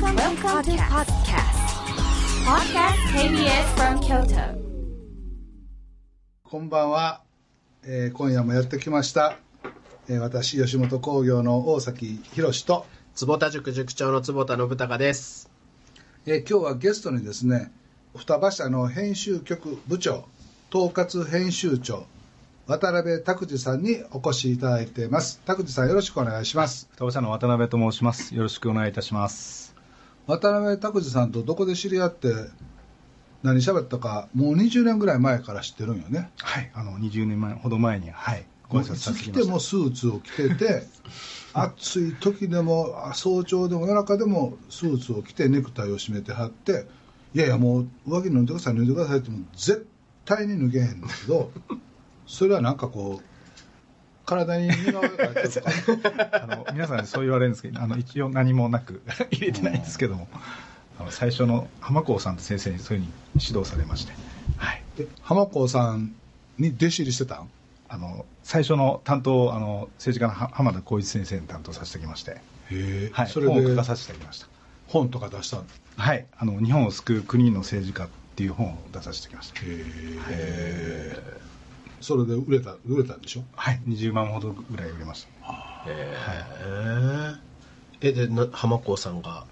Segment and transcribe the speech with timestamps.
[0.00, 1.58] Welcome, Welcome to podcast.
[2.46, 4.56] Podcast KBS from Kyoto.
[6.42, 7.20] こんばんは、
[7.84, 9.36] えー今夜もやってきました、
[10.08, 15.50] えー私吉本興業の大崎宏と、坪田塾塾長の坪田信孝です。
[16.24, 17.70] えー今日はゲストにですね
[18.16, 20.24] 双葉社の編集局部長
[20.74, 22.06] 統括編集長
[22.66, 28.34] 渡辺拓司さんにお越しいただいています拓司さんよろしくお願いします双葉社の渡辺と申します。
[28.34, 29.71] よろしくお願いいたします。
[30.26, 32.32] 渡辺拓司さんとどこで知り合って
[33.42, 36.30] 何喋ったかもう20年ぐらい前から知ってるんよね。
[36.38, 38.46] はい、あの20年前ほど前にはい。
[38.68, 39.40] ご挨拶させていた。
[39.40, 40.86] だきま来てもスーツを着てて
[41.52, 46.86] 暑い時でもあ早朝でも夜中でもスーツを着てネクタイを締めてはって
[47.34, 49.86] いやいやもう上着脱いでください脱いでくださいってもう絶
[50.24, 51.50] 対に脱げへんだけど
[52.26, 53.31] それはなんかこう
[54.34, 59.02] 体に似顔絵が入ってるとかあの皆さんにそう言われるんですけど、あの一応何もなく。
[59.30, 60.28] 入れてないんですけども、
[60.98, 63.12] あの最初の浜子さんと先生にそういうふうに
[63.46, 64.12] 指導されまして、
[64.56, 66.14] はい、え浜子さん
[66.58, 67.48] に弟子入りしてたん？
[67.88, 72.36] あの最初の担当あの政治家のは浜田浩一先生に担当させてきまして、へ
[72.70, 74.46] え、はい、それで本を書かさせてきました。
[74.88, 75.62] 本とか出した
[75.96, 79.60] はい、あの日本を救う国の政治家っていう本を出させてきました。
[80.30, 81.18] え
[82.02, 83.44] それで売れた売れたんでしょ？
[83.54, 85.84] はい、20万ほどぐらい売れました。
[85.86, 87.38] えー。
[88.02, 89.46] え、で、な浜子さんが、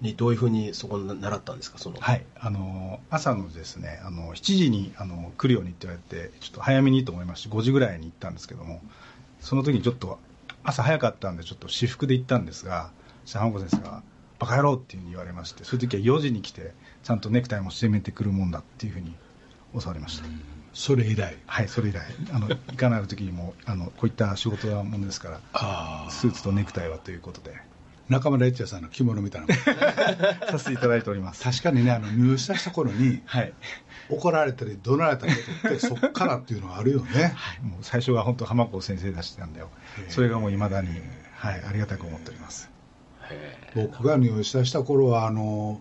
[0.00, 1.96] にどういうふうにそこに習ったんですか、その。
[1.98, 8.82] はい、あの朝のですねあの7時にあの来るようにって言われてちょっと早めにと思いまして5時ぐらいに行ったんですけども
[9.40, 10.18] その時にちょっと
[10.62, 12.90] 朝早かったんでちょっと私服で行ったんですが
[13.32, 14.02] 浜子先生が
[14.38, 19.14] 「バカ野郎」っていうふうに言われましてそういう時は4時に来てちゃんとネクタイも締めてくるもんだっていうふうに
[19.80, 20.24] 教わりました、
[20.74, 21.36] それ以来。
[21.46, 22.02] はいそれ以来。
[22.32, 27.56] あの いかなる時にもあのこういった仕事なものですからああスーツとネクタイはということで。
[28.06, 29.54] 中村一也さんの着物みたいな
[30.50, 31.42] させていただいております。
[31.42, 33.52] 確かにねあの入社した頃にはい。
[34.10, 37.34] 怒られたり怒鳴られたことって そっからっていうのがあるよね。
[37.62, 39.70] もう最初は本当浜子先生出してたんだよ。
[40.10, 40.88] それがもういまだに、
[41.36, 42.70] はい、ありがたく思っております。
[43.74, 45.80] 僕が入社した頃はあの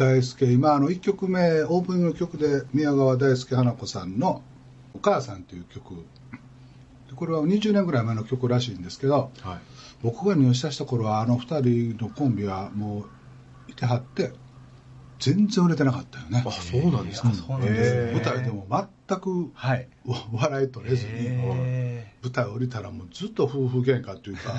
[0.00, 4.42] 大輔今あの1曲目オープニングの曲で宮川大輔花子さんの
[4.96, 9.58] 「お母さん」という曲でこれは20年ぐらい前の曲らしいんですけどはい。
[10.02, 13.04] 僕が入社した頃はあの2人のコンビはも
[13.68, 14.32] ういてはって
[15.20, 16.42] 全然売れてなかったよね。
[16.46, 17.28] あ、そうなんですか。
[17.28, 18.12] あそうなんですね。
[18.12, 18.66] 舞台でも
[19.08, 19.86] 全くはい。
[20.06, 24.54] わ笑い取れずにへ舞台降りたらもうずっと夫婦喧嘩っていうか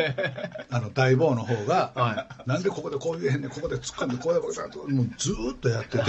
[0.70, 6.04] あの大坊の方が、はなんでここでこう言えへんねんここで突っ込んでこうやばさもうずーっとやってて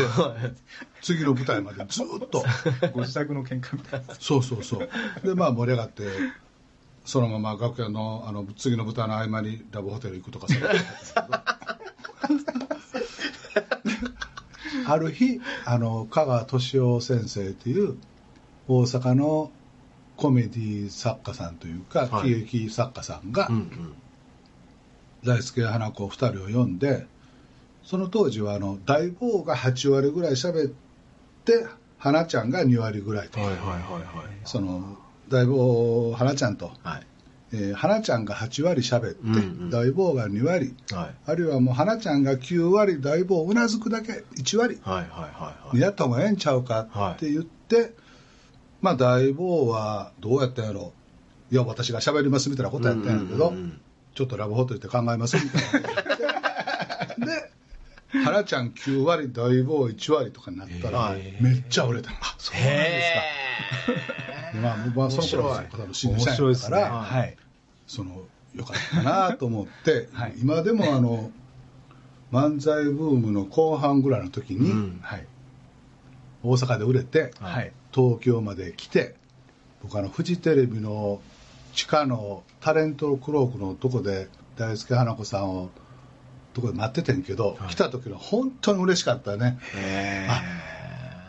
[1.02, 2.42] 次の舞台までずーっと。
[2.42, 4.16] ー ご自宅の喧嘩みたいな。
[4.18, 4.90] そうそうそう。
[5.24, 6.04] でまあ盛り上がって
[7.04, 10.86] そのまま楽屋のあの次の舞台の合間にラブホテル行くとかそういうことだっ
[12.22, 12.69] たんですけど
[14.88, 17.98] ある日あの香川敏夫先生という
[18.68, 19.52] 大阪の
[20.18, 23.94] コメディ作家さんというか、はい喜劇作家さんが、うんうん。
[25.24, 27.06] 大輔花子2人を呼んで
[27.84, 30.72] その当時はあの大坊が8割ぐらい喋っ
[31.44, 31.66] て
[31.98, 34.98] 花ちゃんが2割ぐらいと、はいはいはいその
[35.30, 37.08] 大坊花ちゃんと、はい。
[37.52, 37.64] はい。
[37.64, 39.70] えー花ちゃんが8割喋って、うんうん。
[39.70, 40.76] 大坊が2割。
[40.92, 41.16] はい。
[41.26, 44.80] あるいはもう花ちゃんが9割大坊うなずくだけ1割。
[44.84, 45.76] はいはいはいはい。
[45.76, 47.94] にやった方がええんちゃうかって言って、
[48.82, 50.94] まあ大坊はどうやったんやろ。
[51.52, 53.82] いや私が喋りますみたいなことやったんやけど、うんうんうん
[54.16, 55.82] ちょっとラブホテルって考えますみたい
[57.20, 57.52] な で
[58.24, 62.10] 花ちゃん9割大坊1割とかになったらめっちゃ売れた。
[62.12, 63.39] のそうなんですか
[64.62, 66.98] まあ、まあ、その頃は多分新入面社員だから、ね。
[66.98, 67.38] はい。
[67.88, 68.24] その
[68.56, 70.34] よかったなと思って、 はい。
[70.42, 71.32] 今でもあの
[72.32, 75.26] 漫才ブームの後半ぐらいの時に、うんはい。
[76.44, 77.72] 大阪で売れて、はい。
[77.94, 79.16] 東京まで来て
[79.82, 81.22] 僕あのフジテレビの
[81.74, 84.28] 地下のタレントクロークのとこで
[84.58, 85.70] 大輔花子さんを
[86.54, 89.60] とこで待っててんけど、来た時の本当に嬉しかったね。
[89.76, 90.28] へ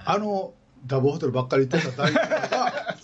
[0.05, 0.53] あの
[0.87, 2.97] ダブホテルばっかり行ってた大輔が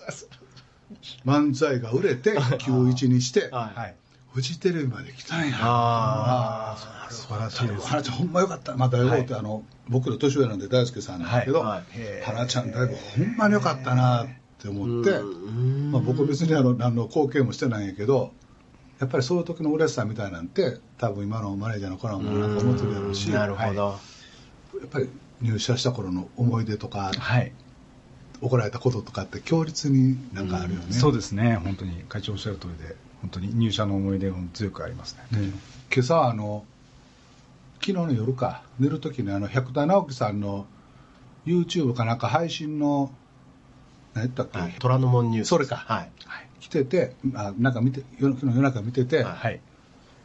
[1.24, 3.78] 漫才が売れて91にしてーはい。
[3.78, 3.94] はい
[4.36, 5.42] フジテレビまで来た。
[5.42, 6.76] んやあ
[7.08, 7.86] あ、素晴らしいです。
[7.86, 8.76] 花ちゃんほんまよかった。
[8.76, 11.68] またよって、あの僕の年上なんで大輔さんなんだけど、はい。
[11.68, 11.84] はい。
[11.92, 12.30] へー。
[12.30, 14.26] 花ちゃんだいぶほんまによかったなっ
[14.58, 15.90] て思って、うん。
[15.90, 18.34] まあ、僕別にあの何の貢献もしてないんやけど
[19.00, 23.98] やっぱりそういう時の嬉しさみたいなんて多分今のマネージャーの子らもなんか思ってるやろうしなるほど。
[24.80, 25.08] やっぱり
[25.40, 27.52] 入社した頃の思い出とかはい
[28.40, 31.56] 怒られたこととかって強烈になんかあるよね、そうですね。
[31.56, 32.04] 本当に。
[32.08, 32.96] 会長おっしゃる通りで。
[33.22, 33.54] 本当に。
[33.54, 35.40] 入社の思い出が強くありますね。
[35.40, 35.52] ね。
[35.92, 36.64] 今朝はあの
[37.80, 38.62] 昨日の夜か。
[38.78, 40.66] 寝る時にあの百田直樹さんの
[41.46, 43.10] YouTube かなんか配信の
[44.14, 44.74] 何やったっけ、はい。
[44.78, 45.48] 虎ノ門ニュース。
[45.48, 45.76] それか。
[45.76, 46.10] はい。
[46.60, 49.60] 来ててあなんか見て夜昨日夜中見てて、はいはい。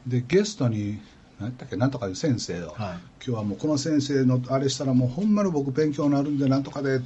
[0.07, 0.99] でゲストに
[1.39, 1.75] 何やったっけ？
[1.75, 2.77] なんとかいう先生を、はい。
[2.77, 7.01] 今日はもうこの先生のあれしたらもうほんまに僕勉強になるんでなんとかで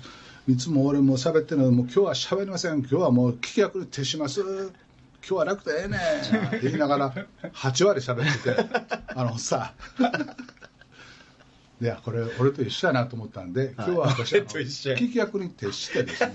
[0.48, 2.80] いつも俺も喋ってるのもう今日は喋りません。
[2.80, 4.42] 今日はもう聞き役に徹します。
[4.42, 4.70] 今
[5.22, 6.46] 日は楽でええねん。
[6.46, 7.16] って言いながら
[7.52, 8.96] 8割喋ってて。
[9.16, 9.74] あのさ
[11.82, 14.98] いやこれ俺と一緒やなと思ったんで今日は私は俺と一緒や。
[14.98, 16.34] 聞き役に徹してですね。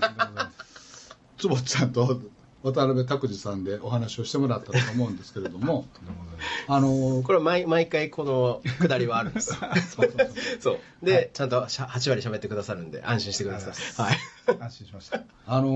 [1.39, 2.21] 坪ちゃんと
[2.63, 5.85] 渡辺拓司さんでお話をしてもらったと思うんですけれども
[6.67, 9.55] あのこれは毎毎回このくだりはあるんです。
[10.59, 14.07] そうで、ちゃんとしゃ8割喋ってくださるんで安心してください。
[14.07, 14.17] はい。
[14.61, 15.21] 安心しました。
[15.47, 15.67] あの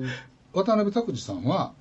[0.00, 0.08] ー
[0.54, 1.74] 渡辺拓司さんは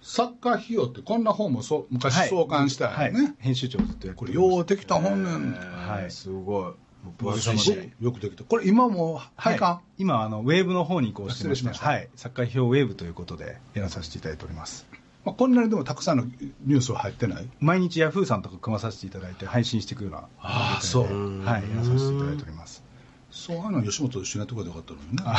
[0.00, 3.34] サッカー費用ってこんな本もそう昔創刊したよね、はい。
[3.38, 6.10] 編集長っとやってこれようできた本ねん、はい。
[6.10, 6.72] すごい
[7.12, 7.58] 分よ厚い。
[7.58, 8.44] しくできた。
[8.44, 10.02] これ今もう廃刊、はい。
[10.02, 11.86] 今あのウェーブの方に移行してまして失礼しました。
[11.86, 14.86] はい、サッカー表ウェーブということでやらさせていただいております。
[15.24, 16.24] まあ、こんなにでもたくさんの
[16.66, 17.48] ニュースは入ってない？
[17.58, 21.40] 毎日ヤフーさんとか組まさせていただいて配信していくようなああそう。
[21.42, 22.84] はいやらさせていただいております。
[23.30, 25.38] そういうの吉本と一緒にやってくればよかったのにねあ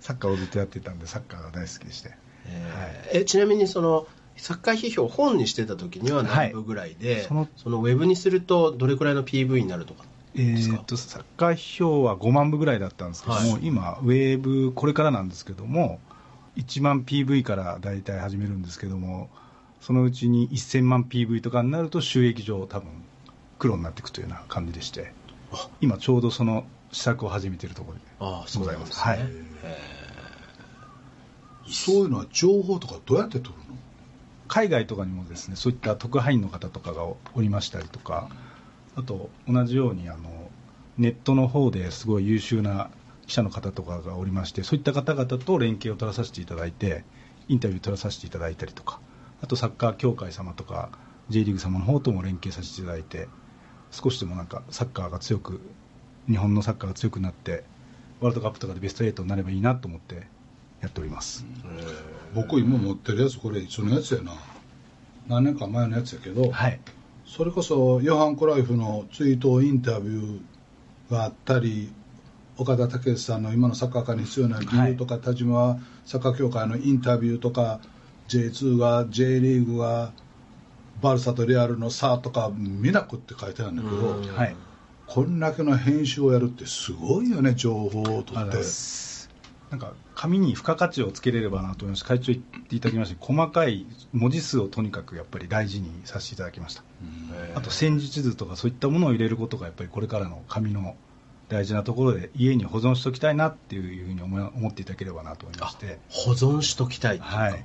[0.00, 2.10] サッカーをずっとやっていたんでサッカーが大好きでして。
[2.46, 3.20] えー。
[3.20, 4.06] えちなみにその
[4.42, 10.04] サッカー批評本にしてた時には何部ぐらいで、はいそのそのウェブにするとどれくらいの PV になるとか
[10.34, 13.60] えですかー、とサッカー表は5万部ぐらいだったんですけども、はい。
[13.62, 16.00] 今、ウェーブ、これからなんですけども、
[16.56, 19.30] 1万 PV から大体始めるんですけども、
[19.80, 22.90] そのうちに1000万 PV とかになると、収益上、多分
[23.60, 25.12] 黒になっていくというような感じでして、
[25.80, 28.98] 今、ちょうどその施策を始めているところでああございます。
[28.98, 29.20] はい。
[31.68, 33.76] そういうのは情報とかどうやって取るの？
[34.52, 38.28] 海外とかにもですねそういった特派員の方とかがおりましたりとか
[38.96, 40.50] あと同じようにあの
[40.98, 42.90] ネットの方ですごい優秀な
[43.26, 47.02] 記者の方とかがおりましてそういった方々と連携を取らさせていただいて
[47.48, 49.00] インタビューを取らさせていただいたりとか
[49.40, 50.90] あとサッカー協会様とか
[51.30, 53.28] J リーグ様の方とも連携させていただいて
[53.90, 55.62] 少しでもなんかサッカーが強く
[56.28, 57.64] 日本のサッカーが強くなって
[58.20, 60.26] ワールドカップとかでベスト8になればいいなと思って
[60.82, 61.46] やっております、
[62.34, 64.34] 僕今持ってるやつこれ一緒のやつやな。
[65.28, 66.80] 何年か前のやつやけど、はい。
[67.24, 71.92] それこそヨハン・クライフの追悼インタビューがあったり
[72.58, 77.80] 岡田武史さんの今のサッカー界に必要な理由とか、田島サッカー協会のインタビューとか
[78.28, 80.12] J2 が J リーグが
[81.00, 84.22] バルサとレアルの差とか見なくって書いてあるんだけど、
[85.06, 88.62] こんだけの編集をやるってすごいよね情報を取って
[89.72, 96.84] なんか紙に付加価値をつけれればなと思いまして会長言っていただきました細かい文字数をとにかくやっぱり大事にさせていただきました。
[97.54, 100.94] あと戦術図とかそういったものを入れることがやっぱりこれからの紙の
[101.48, 105.98] 大事なところで家に保存しておきたいなっていうふうに思っていただければなと思いまして。
[106.10, 107.52] 保存しときたいっていう考はい。
[107.54, 107.64] え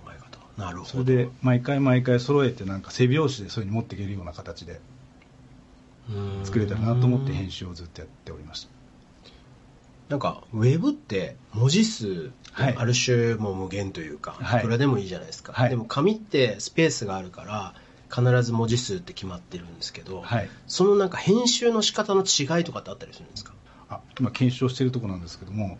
[0.57, 4.79] 方、なるほどそれで毎回毎回揃えてなんか背拍子でそういうふうに持っていけるような形で
[6.09, 8.76] うん作れたらなと思って編集をずっとやっておりました
[10.09, 12.75] なんかウェブって文字数はい。
[12.75, 14.59] ある種もう無限というか、はい。
[14.61, 15.69] いくらでもいいじゃないですか、はい。
[15.69, 17.75] でも紙ってスペースがあるから
[18.09, 20.49] 必ず文字数って決まってるんですけど、はい。
[20.65, 23.53] そのなんか編集の仕方の違いとかってあったりするんですか？
[23.89, 25.77] あ今検証しているところなんですけども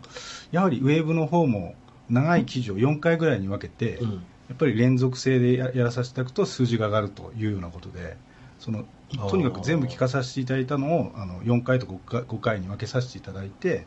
[0.52, 1.74] やはりウェーブの方も
[2.08, 4.12] 長い記事を4回ぐらいに分けて、うん。
[4.48, 8.16] やっぱり連続性でややらさせていただくと数字が上がるというようなことで
[8.58, 8.86] その
[9.28, 13.86] とにかく全部聞かさせていただいたのをあの4回と 5, 回5回に分けさせていただいて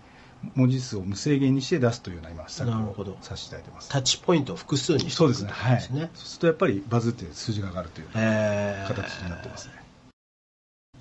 [0.55, 3.11] 文字数を無制限にして出すというような今施策なるほど。
[3.11, 3.89] をさせていただいてます。
[3.89, 5.51] タッチポイントを複数にしていくそうですね。
[5.51, 5.81] はい。
[5.81, 6.09] そうすね。
[6.15, 9.73] するとやっぱりバズって数字が上がるという形になってますね。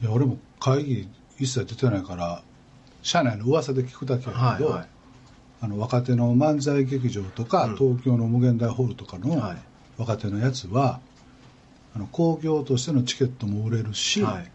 [0.02, 2.42] いや俺も会議一切出てないから
[3.02, 4.88] 社内の噂で聞くだけやけど、はいはい。
[5.62, 7.76] あの若手の漫才劇場とか、うん。
[7.76, 9.56] 東京の無限大ホールとかのはい。
[9.98, 11.00] 若手のやつは
[11.94, 14.50] あの興行としてのチケットも売れるし、はい。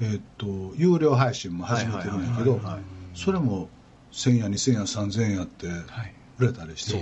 [0.00, 2.82] えーっと有料配信も始めてるんやけどはいはいはいはい。
[3.14, 3.68] それも
[4.12, 6.14] 1000円2000円3000円やってはい。
[6.38, 6.92] 売れたりして。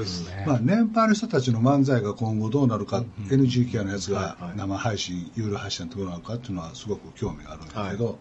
[0.00, 4.56] いですね、まあ、年配の人たちの漫才が今後どうなるか、NGK のやつがはいはい。
[4.56, 8.12] 生配信、有料配信どうなるかっていうのはすごく興味があるんだけど、は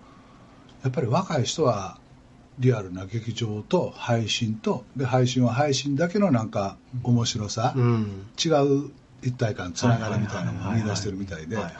[0.84, 2.00] やっぱり若い人は
[2.58, 8.27] リアルな劇場と配信とで配信は配信だけのなんか面白さ、うん。
[8.44, 8.91] 違う
[9.22, 11.74] 一体感つながりみたいなのを見出してるみたいではいはい。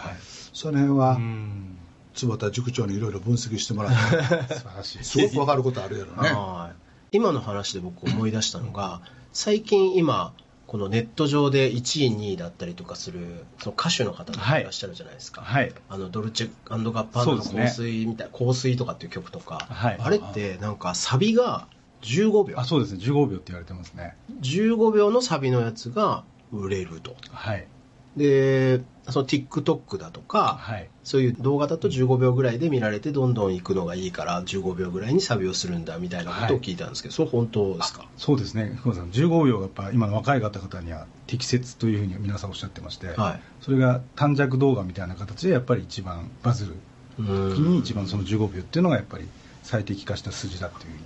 [0.54, 1.78] その辺はうん
[2.13, 5.03] 坪田塾長にいろいろ分析してもらって素晴らしい。
[5.03, 6.30] すごく分かることあるやろね。
[6.30, 6.72] は
[7.12, 7.18] い。
[7.18, 9.01] 今の話で僕思い出したのが
[9.34, 10.34] 最近今
[10.68, 15.74] このネット上で1位、2位だったりとかするその歌手の方とかいらっしゃるじゃないですか、はい。
[15.89, 19.98] あのドルチェガッパーナの香水みたいな、香水とかっていう曲とか、はい。
[20.00, 21.68] あれってなんかサビが
[22.03, 22.60] 15秒。
[22.60, 23.00] あそうですね。
[23.03, 24.15] 15秒って言われてますね。
[24.39, 27.18] 15秒のサビのやつが売れると。
[27.32, 27.68] はい。
[28.15, 30.88] でその TikTok だとか、はい。
[31.03, 38.06] そういう動画だと15秒ぐらいで見られてどんどん行くのがいいから15秒ぐらいにサビをするんだみたいなことを聞いたんですけど、それ本当ですか？
[38.18, 38.74] そうですね。
[38.80, 43.41] 福間さん15秒がやっぱ今の若い方々には適切というふうに皆さんおっしゃってまして、はい。
[43.62, 46.75] それが短尺動画みたいな形でやっぱり一番バズる
[47.20, 49.27] う時んに一番その15秒っていうのがやっぱり
[49.63, 51.06] 最適化した数字だっていうふうに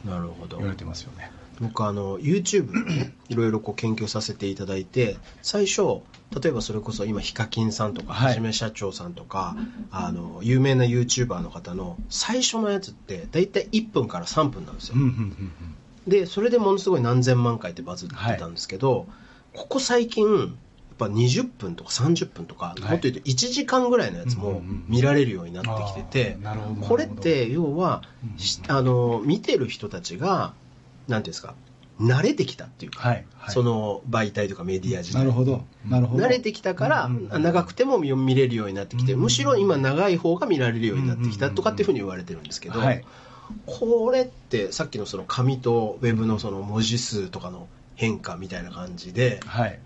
[0.49, 1.31] 言われてますよね
[1.61, 2.69] 僕あの YouTube
[3.29, 6.01] いろいろこう研究させていただいて最初
[6.41, 9.55] 例えばそれこそ今ヒカキンさんとかはじめ社長さんとか、
[9.91, 14.95] あの有名な YouTuber の方の最初のやつって大体1分から3分なんですよ。
[16.07, 19.07] でそれでものすごい何千万回ってバズってたんですけど、
[19.53, 20.49] ここ最近やっ
[20.97, 22.81] ぱ20分とか30分とか、い。
[22.81, 25.69] もっと言うと1時間ぐらいのやつも見られるようになって
[26.01, 26.37] きてて、
[26.81, 28.01] これって要は、
[28.67, 30.53] あの見てる人たちが
[31.07, 31.55] なんていうんですか
[31.99, 35.19] 慣れてきたっていうか、はい、はい、その媒体とかメディア自体。
[35.19, 36.23] なるほどなるほど。
[36.25, 43.05] 慣れてきたから、うんうん長くても見見れるようになってきて、うんむしろ今長い方が見られるようになってきたとかっていうふうに言われてるんですけど、はい。
[43.65, 49.79] これってさっきのその紙とウェブのその文字数とかの変化みたいな感じで、はい。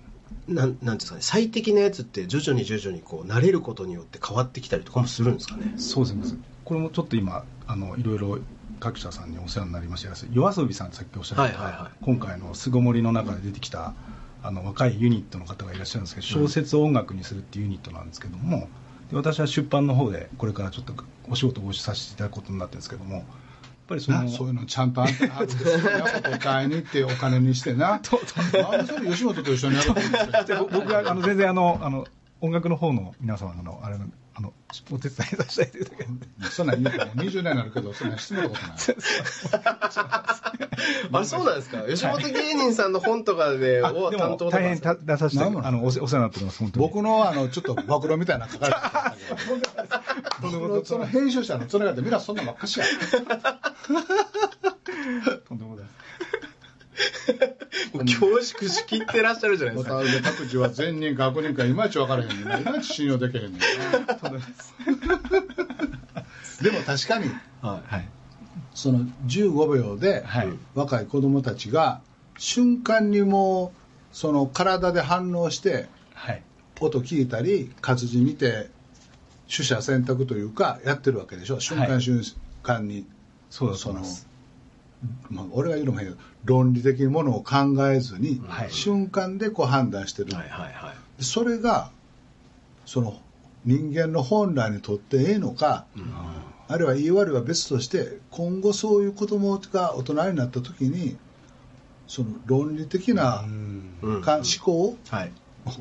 [0.47, 5.73] なんなんていうんですかね最適なやつって徐々に徐々にこう慣れることによって変わってきたりとかもするんですかね？
[5.77, 6.39] そうですね。
[6.65, 8.39] これもちょっと今あのいろいろ
[8.79, 10.09] 各社さんにお世話になりました。
[10.31, 11.97] 夜遊びさんさっきおっしゃってた、はいはいはい。
[12.03, 13.93] 今回の巣ごもりの中で出てきた
[14.41, 18.69] あの若いユニットの方がいらっしゃるんですけど小説を音楽にするっていうユニットなんですけども
[19.11, 20.93] で私は出版の方でこれからちょっと
[21.29, 23.25] お仕事をご一緒させていただくことになってるんですけどもやっ
[23.87, 27.89] ぱりそのなそういうのちゃんとあんたはずですよやっぱ答えに行ってお金にしてな。
[27.89, 30.77] なんでそれ吉本と一緒にやろうと思って。
[30.79, 32.05] 僕はあの全然あのあの
[32.39, 34.05] 音楽の方の皆様のあれの
[34.39, 34.53] あの
[34.91, 36.07] お手伝いさせていただけ
[36.49, 38.75] そんなん言うてもう20年になるけどそんなん質問たことない
[41.11, 41.81] あれそうなんですか。
[41.81, 46.87] 吉本芸人さんの本とかであをでも担当とか大変た出させてなんなのあのお世話になっております本当に。
[46.87, 50.59] 僕のあのちょっと暴露みたいなの書かれてたけど。
[50.59, 52.85] 僕のその編集者のつながりでみんなそんなばっかしや。
[55.47, 55.85] とんでもない
[57.93, 59.95] 恐縮しきってらっしゃるじゃないですか。
[59.95, 62.47] 渡辺拓司は善人か悪人かいまいち分からへんねん。
[62.47, 63.53] ないまいち信用できへんねん。
[63.59, 63.59] な
[66.61, 67.29] でも確かに。
[67.61, 68.09] ははい。
[68.73, 70.49] その15秒ではい。
[70.75, 72.01] 若い子供たちが
[72.37, 76.43] 瞬間にもうその体で反応してはい。
[76.81, 78.69] 音聞いたり活字見て
[79.49, 81.59] 取捨選択というかやってるわけでしょ。
[81.59, 82.23] 瞬間瞬
[82.63, 83.05] 間に、
[83.49, 84.01] そうその
[85.29, 88.71] まあ、俺が言うのも変やけど論理的にものを考えずに、はい。
[88.71, 91.23] 瞬間でこう判断してる、はいはいはい。
[91.23, 91.91] それが
[92.85, 93.19] その
[93.65, 95.85] 人間の本来にとってええのか、
[96.67, 101.17] あるいはいい悪いは別として今後そういう子供が大人になった時に
[102.07, 103.45] その論理的な
[104.01, 104.21] うん。
[104.21, 105.31] か思考を、はい。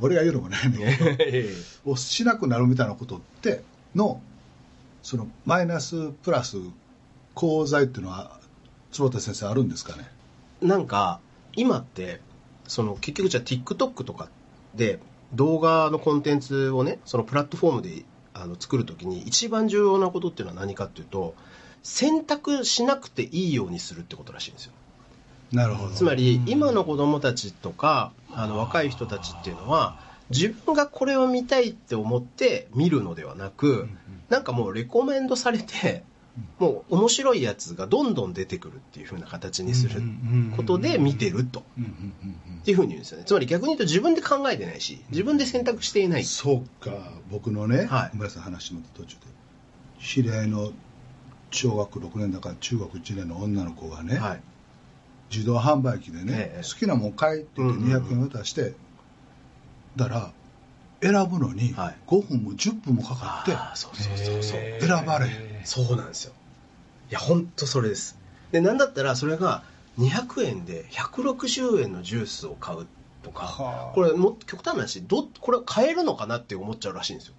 [0.01, 1.43] 俺が言うのもないねんけ
[1.85, 3.63] どをしなくなるみたいなことって
[3.95, 4.21] の
[5.03, 6.59] そのマイナスプラス
[7.37, 8.38] 功罪っていうのは
[8.93, 10.11] 坪田先生あるんですかね？
[10.61, 11.21] なんか、
[11.55, 12.21] 今って、
[12.67, 14.29] その結局じゃあ TikTok とか
[14.75, 14.99] で
[15.33, 18.05] 動画のコンテンツをね、そのプラットフォームで
[18.35, 21.35] あの作るときに一番重要なことっていうのは何かっていうと、
[21.83, 24.73] 選択しなくていいようにするってことらしいんですよ。
[25.53, 25.95] なるほど。
[25.95, 33.89] つまり今の子供たちとかあの若い人たちっていうのは自分がこれを見たいって思って見るのではなく
[34.29, 36.05] なんかもうレコメンドされて
[36.59, 40.03] もう面白いやつがどんどん出てくるっていう風な形にする
[40.57, 41.63] ことで見てると。
[41.77, 43.25] うんうんうんうんっていう風に言うんですよね。
[43.25, 46.25] つまり逆に言うと自分で考えてないし自分で選択していない。
[46.25, 47.13] そうか。
[47.31, 48.11] 僕のね、はい。
[48.11, 49.23] ごめんなさい話の途中で
[50.03, 50.73] 知り合いの
[51.51, 54.41] 小学6年だから中学1年の女の子がね、はい。
[55.31, 56.63] 自動販売機でね、ええ。
[56.63, 58.75] 好きなもん買いって言ってうんうんうん200円渡して、
[59.97, 60.33] だから
[61.01, 61.97] 選ぶのにはい。
[62.07, 64.59] 5分も10分もかかって、そうそうそうそう。
[64.61, 65.27] へ選ばれ
[65.65, 66.33] そうなんですよ。
[67.11, 68.19] いや本当それです。
[68.53, 69.63] でなんだったらそれが
[69.99, 72.87] 200円で160円のジュースを買う
[73.23, 73.95] とかはあ。
[73.95, 77.35] これも極端な話どこれ買えるのかなって思っちゃうらしいんですよ。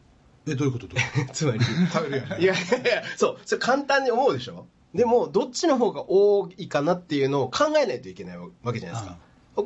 [0.47, 0.87] えどういうこと？
[1.33, 4.67] つまりと買えるやんいやいやいやそうそれ簡単に思うでしょ？
[4.95, 9.17] でもどっちの方が多いかなっていうのを考えないといけないわけじゃないですか。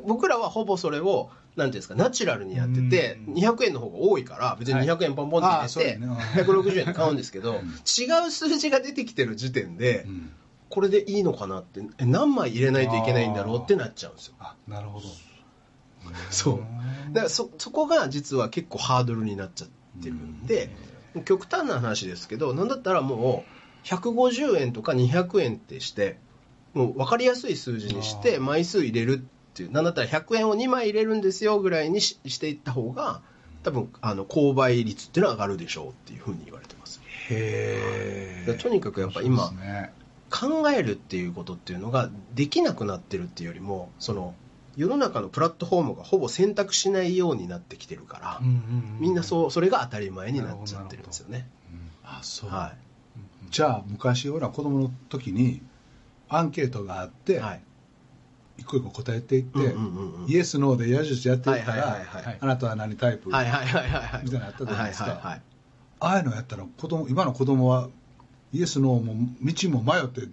[0.08, 3.34] 僕らはほぼそれをなんていうんですかナチュラルにやっててうん。
[3.36, 6.08] 200円の方が多いから別に200円ポンポンって入れてやね。
[6.36, 10.32] 160円で買うんですけど違う数字が出てきてる時点でうん。
[10.70, 14.34] これでいいのかなってえ何枚入れないといけないんだろうってなっちゃうんですよ。
[14.40, 15.06] あなるほど。
[16.32, 17.14] そう。
[17.14, 19.70] だからそそこが実は結構ハードルになっちゃっ
[20.02, 20.72] てるんで、
[21.26, 23.46] 極端な話ですけどなんだったらも
[23.84, 26.18] う150円とか200円ってして
[26.74, 29.72] もう分かりやすい数字にして枚数入れるっていう。
[29.72, 33.22] なんだったら100円を2枚入れるんですよぐらいにししていった方が
[33.64, 37.02] 多分あの購買率っていうのは上がるでしょうっていうふうに言われてます。
[37.30, 39.94] へでとにかくやっぱ今ね
[40.30, 44.34] 考えるっていうことっていうのができなくなってるっていうよりもその
[44.76, 48.40] 世の中のプラットフォームがほぼ選択しないようになってきてるから、
[49.00, 51.48] みんなそうそれが当たり前になっちゃってるんですよね。
[52.04, 52.74] あそう、は
[53.52, 55.62] じゃあ昔俺ら子供の時に
[56.28, 57.62] アンケートがあって、い、はい
[58.58, 59.60] 一個一個答えていって、
[60.28, 61.98] イエスノーで矢印やっていったら、
[62.40, 63.52] あなたは何タイプ、みたいな
[64.40, 65.40] のあったじゃないですか。
[66.00, 67.90] ああいうのやったら子供今の子供は
[68.52, 70.28] イエスノーも道も迷って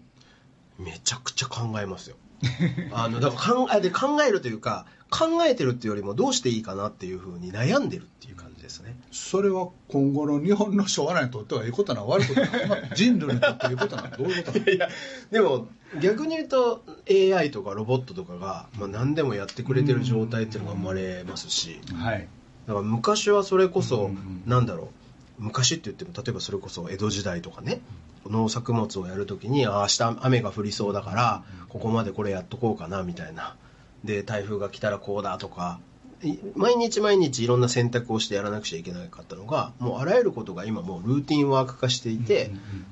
[0.79, 2.17] めちゃくちゃ考えますよ
[2.92, 8.97] あのだから考えで考えるというか考えてるっていうよりもどうしていいかなっていうふうに悩んでるっていう感じですね。
[9.11, 12.49] それは今後の日本の将来にとってはいいことなの悪いことな
[12.94, 14.16] 人類にとっていいことなの。
[14.16, 14.70] どういうことなの？
[14.73, 14.88] いや
[15.32, 15.68] でも
[16.00, 21.80] 逆に言うと AI とかロボットとかが、まあ、何でもやってくれてる状態っていうのが生まれますし。
[21.94, 22.28] はい。
[22.66, 24.42] だから昔はそれこそ、うんうん。
[24.47, 25.00] なんだろう
[25.40, 27.80] 昔って言っても例えばそれこそ江戸時代とかね
[28.26, 33.56] 農作物をやるときにああ明日雨が降りそうだからここまでこれやっとこうかなみたいな。
[34.04, 35.78] で台風が来たらこうだとか
[36.23, 42.50] い毎日毎日いろんな選択をしてやらなくちゃいけなかったのがもうあらゆることが今もうルーティンワーク化していて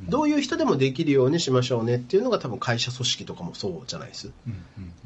[0.09, 4.31] どういう人でもできるようにしましょうねっていうのが多分会社組織とかもそうじゃないです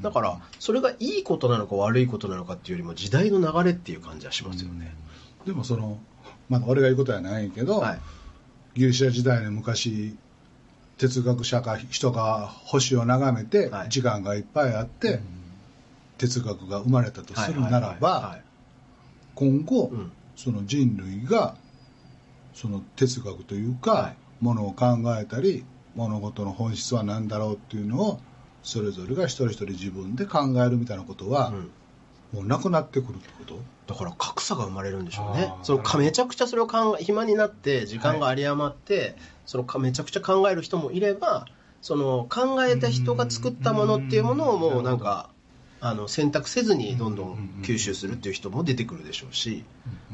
[0.00, 4.94] だからそれがいいことなのか悪いことなのかっていうよりも時代の流れっていう感じはしますよね、
[5.46, 5.99] でもその
[6.52, 8.02] まだ俺が言うことはないけど、はい。
[8.75, 10.14] ギリシャ時代の昔
[10.99, 13.88] 哲学者か人が星を眺めてはい。
[13.88, 15.21] 時間がいっぱいあって、
[16.18, 18.44] 哲学が生まれたとするならはいはいはいばはい。
[19.35, 20.12] 今後、うん。
[20.37, 21.56] その人類が
[22.54, 24.16] その哲学というか、はい。
[24.44, 28.21] ものを考えたり物事の本質は何だろうっていうのを
[28.62, 31.71] それぞれが一人一人自分で考えるみたいなことは、うん。
[32.32, 33.62] もうなくなってくるってこと？
[33.86, 35.52] だから格差が生まれるんでしょうね。
[35.62, 39.16] そのなるほどめちゃくちゃそれを考え暇になって時間が有り余って、
[39.47, 41.47] そのかめちゃくちゃ考える人もいれば
[41.80, 45.30] その考えた人が作ったものっていうものをもうなんか
[45.80, 49.64] あの選択せずにどんどん吸収するっていう人も出てくるでしょうし、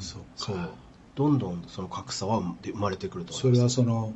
[0.00, 0.22] そう。
[0.34, 0.56] そう。
[1.14, 3.80] どんどんその格差は生まれてくるとそれ思います。
[3.80, 4.14] はその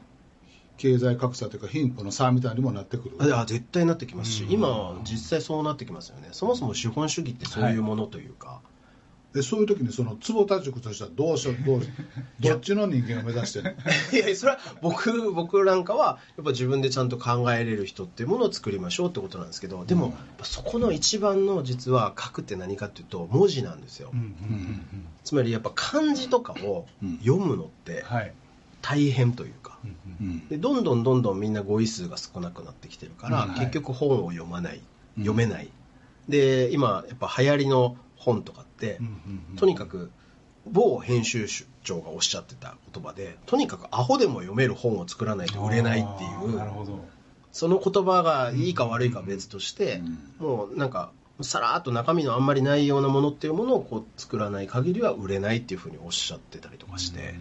[0.79, 3.37] 経済格差というか貧富の差みたいにもなってくる。
[3.37, 6.29] あ絶対なってきますし、うん今は実際そうなってきますよね。
[6.33, 8.61] そもそも資本主義ってそういうものというか、
[9.33, 13.77] でそういう時にその坪田塾としてはどうしよう どうしようどっちの人間を目指してる
[14.13, 14.19] の？
[14.27, 27.19] いやそれは僕僕なんかはやっぱ自分でちゃんと考えれる人っていうものを作りましょうってことなんですけどでも、そこの一番の実は書くって何かっていうと文字なんですよ、うんうんうんつまりやっぱ漢字とかをうん。
[27.19, 28.33] 読むのってはい。
[28.83, 33.51] 大変というか、うんうんでどんどんどんどんみんな語彙数が少なくなってきてるから、うん。
[33.51, 33.61] はい。
[33.61, 34.81] 結局本を読まない
[35.17, 35.71] うん読めない、
[36.29, 38.99] で今やっぱ流行りの本とかって、
[39.57, 40.11] とにかく
[40.67, 41.47] 某編集
[41.83, 47.05] 長がおっしゃってた言葉でとにかくアホでも読める本を作らないと売れないっていうほど。
[47.51, 50.01] その言葉がいいか悪いかは別として、
[50.39, 57.35] もうなんかさらっと中身のあんまりないようなものっていうものをこう作らない限りは売れないっていうふうにおっしゃってたりとかして、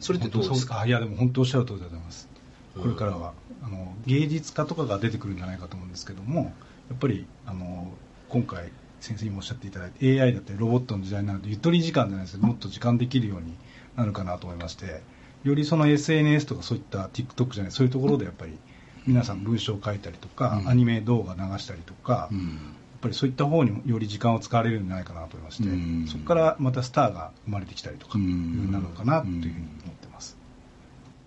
[0.00, 0.84] それってどうですか？
[0.86, 2.28] いやでも本当おっしゃる通りだと思います、
[2.74, 2.82] うん。
[2.82, 6.52] これからはあの芸術家とかが出てくるんじゃないかと思うんですけども
[6.88, 7.92] やっぱりあの
[8.28, 13.54] 今回先生にもおっしゃっていただいて AI だったりロボットの時代になるとゆとり時間じゃないですけどもっと時間できるように
[13.96, 15.02] なるかなと思いまして
[15.44, 18.58] よりその SNS とかそういった TikTok じゃないそういうところでやっぱり
[19.06, 20.68] 皆さん文章を書いたりとか、うん。
[20.68, 22.58] アニメ動画流したりとか、やっうん
[23.00, 26.06] ぱりそういった方により時間を使われるんじゃないかなと思いまして、うん。
[26.08, 29.52] そこからまたスターが生まれてきたりとか、なのかなというふうに
[29.84, 30.36] 思ってます。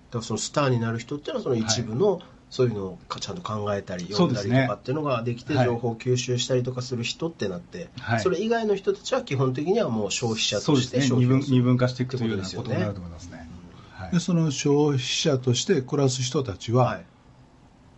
[0.09, 5.65] だからそのスターになる人っていうのはその一部の、そういうのをかちゃんと考えたり読んだりとかっていうのができてはい。
[5.65, 8.19] 情報を吸収したりとかする人ってなって、はい。
[8.21, 13.37] それ以外の人たちは基本的にはもう消費者として消費をする二分化していくというようなことになると思いますね。
[13.37, 13.49] はい
[14.11, 17.05] でその消費者として暮らす人たちは、はい。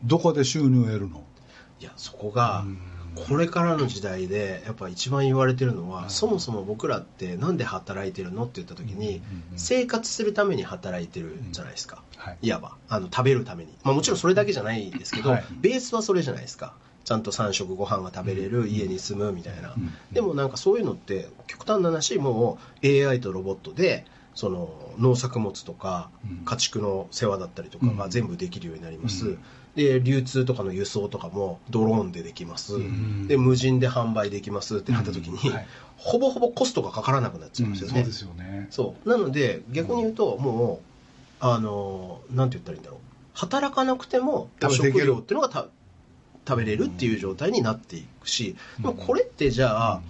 [0.04, 1.24] どこで収入を得るの、
[1.80, 9.22] いやそこがうんこれからの時代でやっぱ一番言われてるのは、はいそもそも僕らってなんで働いてるのって言った時に、
[9.56, 12.38] 生活するために働いてるじゃないですか、はい。
[12.42, 15.46] いわばあの食べるために、まあ、もちろんそれだけじゃないですけど、はい。
[15.62, 16.76] ベースはそれじゃないですか。
[17.04, 19.92] ちゃんと3食ご飯が食べれる、家に住むみたいな、うん。
[20.12, 26.46] でもなんかそういうのって極端な話もう AI とロボットでその農作物とかうん。
[26.46, 28.12] 家畜の世話だったりとかがうん。
[28.12, 29.44] 全部できるようになります、うん
[29.76, 33.28] で流通とかの輸送とかもドローンでできます、ん。
[33.28, 35.56] で無人で販売できますってなった時に、うん。
[35.56, 35.68] はい。
[35.98, 38.68] ほぼほぼコストがかからなくなっちゃうんですよね、そうですよね。
[38.70, 39.10] そう。
[39.10, 40.92] なので逆に言うともう
[41.40, 43.00] あのなんて言ったらいいんだろう。
[43.34, 45.68] 働かなくても食料っていうのがた
[46.48, 50.02] 食べれるっていう状態になっていくし、でもこれってじゃあ、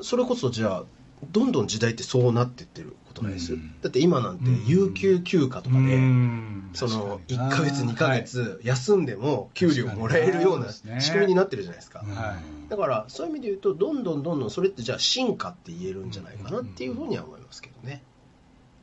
[0.00, 0.84] それこそじゃあ
[1.32, 2.94] どんどん時代ってそうなってってる。
[3.05, 3.74] ことないです、うん。
[3.80, 4.66] だって今なんてうん。
[4.66, 6.70] 有給休暇とかで、うん。
[6.74, 7.50] その確かに。
[7.50, 12.70] 1ヶ月2ヶ月休んでも給料もらえるような仕組みになってるじゃないですか、はい。
[12.70, 18.02] だからそういう意味で言うとどんどんどんどんそれってじゃあ進化って言えるんじゃないかなっていうふうには思いますけどね。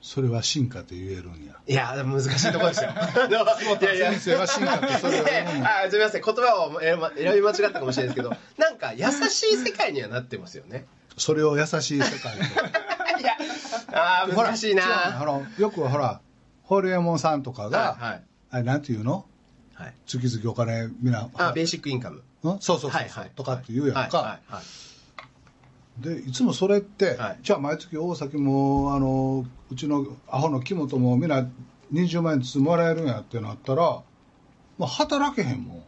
[0.01, 1.55] それは進化と言えるんや。
[1.65, 2.89] いや、難しいところですよ。
[2.91, 4.11] いやいや。
[4.11, 6.99] 先生は進化ってそれはうん あすみません、言葉を選
[7.35, 10.85] び間違ったかもしれないですけど、なんか優しい世界にはなってますよね。
[11.17, 12.43] それを優しい世界で
[13.23, 13.33] いや、
[14.23, 14.83] あー難しいな。
[15.17, 16.19] ほらよくほら
[16.63, 18.23] ホリエモンさんとかが、はいはい。
[18.51, 19.25] あれなんていうの？
[19.73, 19.93] はい。
[20.05, 22.21] 月々お金みんなあ、ベーシックインカム。
[22.43, 22.59] うん？
[22.59, 23.31] そうそうそうはいはい。
[23.35, 24.63] とかって言うやんか、はいはいはい。
[26.03, 27.39] でいつもそれって、はい。
[27.41, 31.47] じゃあ毎月大崎もあのうちのアホの木本もみんな
[31.93, 34.01] 20万円ずつもらえるんやってなったら、
[34.77, 35.77] まあ、働けへんもん。
[35.77, 35.81] い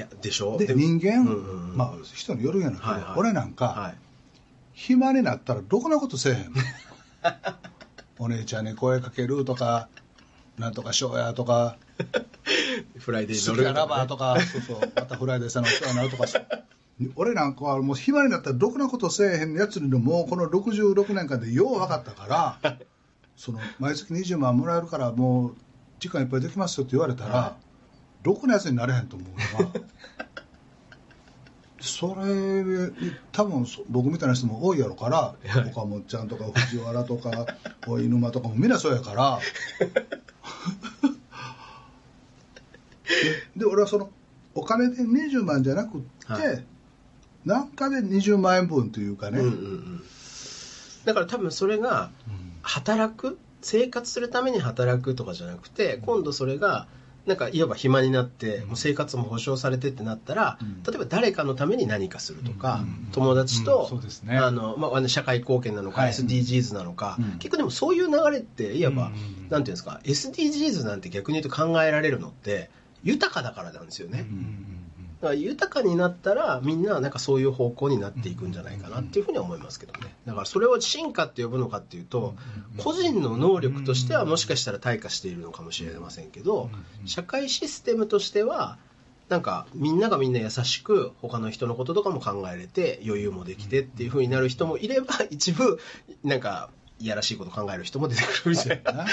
[0.00, 0.58] や、でしょ。
[0.58, 1.76] で人間、うんうんうん。
[1.76, 3.12] まあ人によるんやなけど、はいはい。
[3.16, 3.94] 俺なんか、はい。
[4.76, 6.52] 暇になったらろくなことせえへん。
[6.52, 6.60] の
[8.20, 9.88] お姉ちゃんに声かけるとか
[10.58, 11.76] なんとかしようやとか。
[12.98, 16.26] フライデー好きやラバーとか、そうそう、またフライデーさんのお世話になるとか。
[16.26, 16.42] さ、
[17.14, 22.78] 俺なんかはもう暇になったらろくなことせえへんやつにもうこの66年間でよう分かったから、
[23.36, 25.56] その毎月20万もらえるからもう
[26.00, 27.56] 時間いっぱいできますよって言われたら、
[28.22, 29.80] ろくなやつになれへんと思うのが。
[31.80, 32.24] それ
[32.62, 32.90] に
[33.32, 35.34] 多分そ僕みたいな人も多いやろから
[35.70, 37.46] 岡本ちゃんとか藤原とか
[37.86, 39.38] お犬間とかもみんなそうやから。
[43.06, 44.10] でで俺はその
[44.54, 46.64] お金で20万じゃなくって、はい。
[47.44, 50.02] なんかで20万円分というかね、うんうんうん。
[51.04, 52.10] だから多分それが、
[52.62, 56.88] 働く生活するために働くとかじゃなくて今度それが
[57.26, 60.82] なんかいわば暇になってもう生活も保障されてってなったら、うん。
[60.84, 63.08] 例えば誰かのために何かするとか、うん。
[63.12, 63.88] 友達と、うん。
[63.88, 64.38] そうですね。
[64.38, 66.10] あのまあ社会貢献なのか、はい。
[66.12, 67.38] SDGs なのか、うん。
[67.38, 69.48] 結構でもそういう流れっていわば、うん。
[69.50, 72.70] なんていうんですか SDGs なんて逆に言うと考えられるのって
[73.02, 74.26] 豊かだからなんですよね。
[75.20, 80.14] だから豊かになったらみんななんかそういう方向になっていくんじゃないかなっていうふうには思いますけどね。
[80.26, 82.34] だからそれを進化って呼ぶのかっていうと
[82.76, 86.70] 個人の能力としてはもしかしたら退化しているのかもしれませんけど
[87.06, 88.78] 社会システムとしては
[89.28, 95.80] なんかみんながみんな優しく他の人のこととかも考えれて余裕もできてっていうふうになる人もいれば一部
[96.22, 99.06] なんかいやらしいこと考える人も出てくるみたいな なっ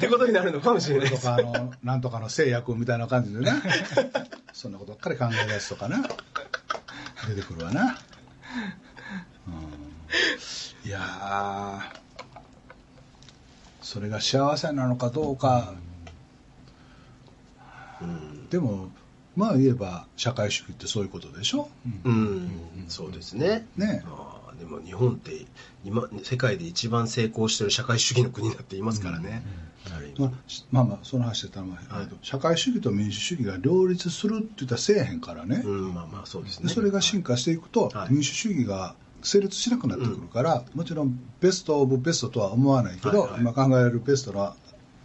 [0.00, 3.52] てことになるのかもしれないですとかあのなんとかの製薬みたいな感じでね
[4.54, 6.00] そんなことばっかり考えるやつとかな。
[7.28, 7.98] 出てくるわな、
[9.48, 9.50] う
[10.86, 12.04] ん、いやー。
[13.82, 15.74] それが幸せなのかどうか、
[18.00, 18.48] うん。
[18.48, 18.90] でも
[19.36, 21.68] まあ言えば社会主義ってそういうことでしょ、
[22.04, 23.66] うん、そうですね。
[23.76, 24.04] ね。
[24.06, 25.46] あーでも日本って
[25.84, 29.42] 今世界で一番成功してる社会主義の国だって言いますからね。
[29.94, 30.20] ある意味。
[30.20, 30.30] まあ、
[30.70, 32.08] まあまあその話してたら、まあはい。
[32.22, 36.68] 社会主義と民主主義が両立するって言ったらせえへんからね、うん、まあまあそうですね。
[36.68, 38.12] でそれが進化していくと、はい。
[38.12, 43.40] 民主主義が成立しなくなってくるから、もちろんベスト・オブ・ベストとは思わないけど、はいはい。
[43.40, 44.54] 今考えるベストな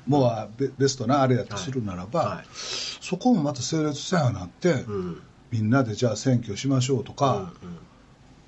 [0.08, 2.46] もはベベストなあれやとするならば、はい。
[2.54, 5.22] そこもまた成立したようになって、うん。
[5.52, 7.78] みんなでじゃあ選挙しましょうとか、うん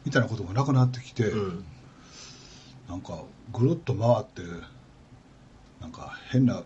[0.05, 1.39] みたいなことがなくなってきて、うん。
[1.39, 1.65] うん
[2.91, 4.41] なんかぐるっと回って
[5.79, 6.61] なんか変な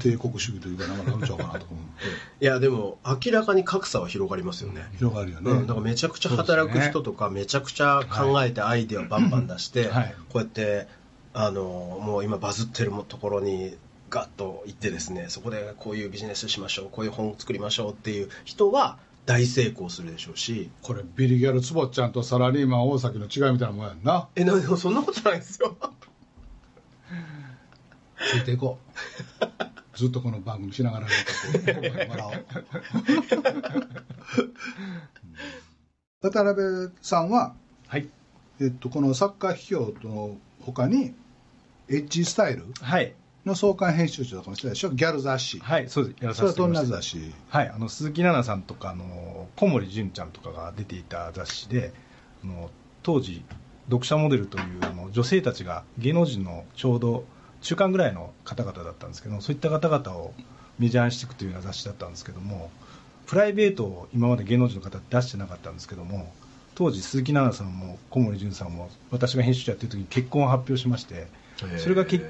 [0.00, 1.90] 帝国主義というかなんかなっちゃうかなとか思って。
[2.44, 4.86] いやでも明らかに格差は広がりますよね。
[4.98, 10.14] 広がるよね、うん、だからめちゃくちゃ働く人とか、めちゃくちゃ考えてアイデアをバンバン出して、はい。
[10.28, 10.86] こうやって
[11.32, 11.62] あの
[12.02, 13.74] もう今バズってるところに
[14.10, 20.70] ガッと行ってですねそこでこういうビジネスしましょうこういう本作りましょうっていう人は大成功するでしょうし。
[20.82, 24.28] これビリギャル坪ちゃんとサラリーマン大崎の違いみたいなもんやんな。
[24.34, 25.76] えなでもそんなことないですよ。
[28.18, 28.92] ついていこう。
[29.96, 32.30] ずっとこの番組しながら笑お
[36.26, 37.54] う渡辺さんは、
[37.88, 38.08] はい。
[38.60, 41.14] えっと、このサッカー批評の他に
[41.88, 44.90] エッジスタイルはいの創刊編集長とかもしてたでしょ？
[44.90, 46.22] ギャル雑誌、はいそうです。
[46.22, 47.32] やらそれはどんな雑誌？
[47.48, 51.92] はい、あの鈴木奈々さんとかあの小森純ちゃんとかが出ていた雑誌で
[52.44, 52.70] あの
[53.02, 53.44] 当時
[53.86, 57.24] 読者モデルというあの女性たちが芸能人のちょうど
[57.62, 60.32] 中間ぐらいの方々だったんですけどそういった方々を
[60.78, 62.70] メジャーにしていくというような雑誌だったんですけども
[63.26, 66.32] プライベートを今まで芸能人の方出してなかったんですけども
[66.74, 71.26] 当時鈴木奈々さんも小森純さんも私が編集者やってる時に結婚を発表しまして
[71.78, 72.24] それが結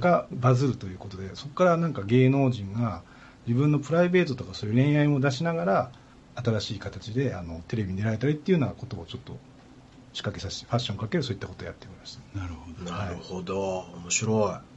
[0.00, 3.02] 果バズるということでそこからなんか芸能人が
[3.46, 5.90] 自分のプライベートとかそういう恋愛も出しながら
[6.36, 9.36] 新しい形であのテレビに出られたりっていうようなことをちょっと
[10.12, 12.90] 仕掛けさせてファッションかけるそういったことをやってみましたなるほど。
[12.90, 13.78] なるほど。
[14.02, 14.68] 面白い。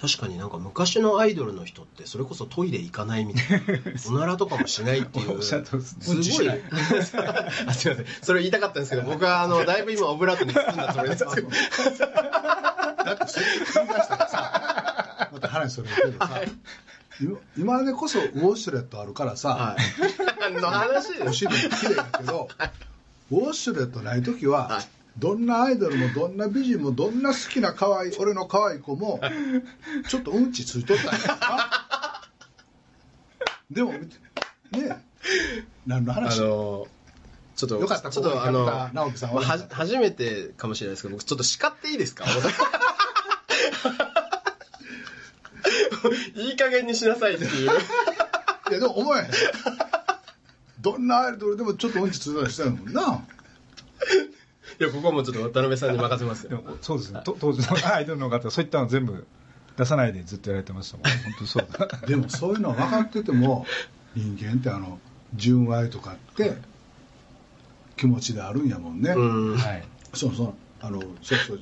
[0.00, 3.66] 確かになんか昔のアイドルの人ってそれこそトイレ行かないみたいな
[4.08, 5.42] おならとかもしないっていう。
[5.42, 5.68] すごい。
[7.66, 8.06] あすいません。
[8.22, 11.48] それ言いたかったんですけど僕はあのだいぶ今オブラートに包んだつもりですけど
[13.04, 16.40] だってそれ言い出したらさまた話それるけどさ、
[17.20, 20.50] 今今でこそウォッシュレットあるからさ、はい。
[20.52, 22.48] 何の話ですお尻も綺麗だけど、
[23.30, 24.84] ウォッシュレットない時は、はい。
[25.18, 29.20] どんなアイドルもどんな美人もどんな好きな可愛い俺の可愛い子も
[30.08, 31.10] ちょっとうんちついとったんや。
[31.38, 32.22] な
[33.70, 34.08] でもね
[35.86, 36.86] 何のあ話の
[37.56, 39.42] ちょっとよかったちょっとあの直樹さんは。
[39.42, 42.24] は初めてかもしれないですけど僕ちょっと叱っていいですか？
[46.34, 47.70] いい加減にしなさいっていう。
[48.70, 49.26] いやでも思えへん
[50.80, 53.24] どんなアイドルでもちょっとうんちついたりしてるもんな。
[54.80, 56.50] いやここはもうちょっと渡辺さんに任せますよ。
[56.50, 57.20] でもそうですね。
[57.24, 59.26] と当時のアイドルの方そういったの全部
[59.76, 61.06] 出さないでずっとやられてましたもん。
[61.06, 61.86] 本当にそうだ。
[62.06, 63.66] でもそういうの分かってても
[64.14, 64.98] 人間ってあの
[65.34, 66.56] 純愛とかって
[67.96, 69.20] 気持ちであるんやもんね、う
[69.54, 69.56] ん。
[69.56, 69.84] はい。
[70.14, 70.54] そうそう。
[70.80, 71.60] あのそうそう。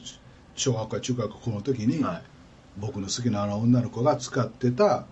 [0.54, 2.30] 小学校や中学校の時に、はい
[2.76, 5.04] 僕の好きなあの女の子が使ってた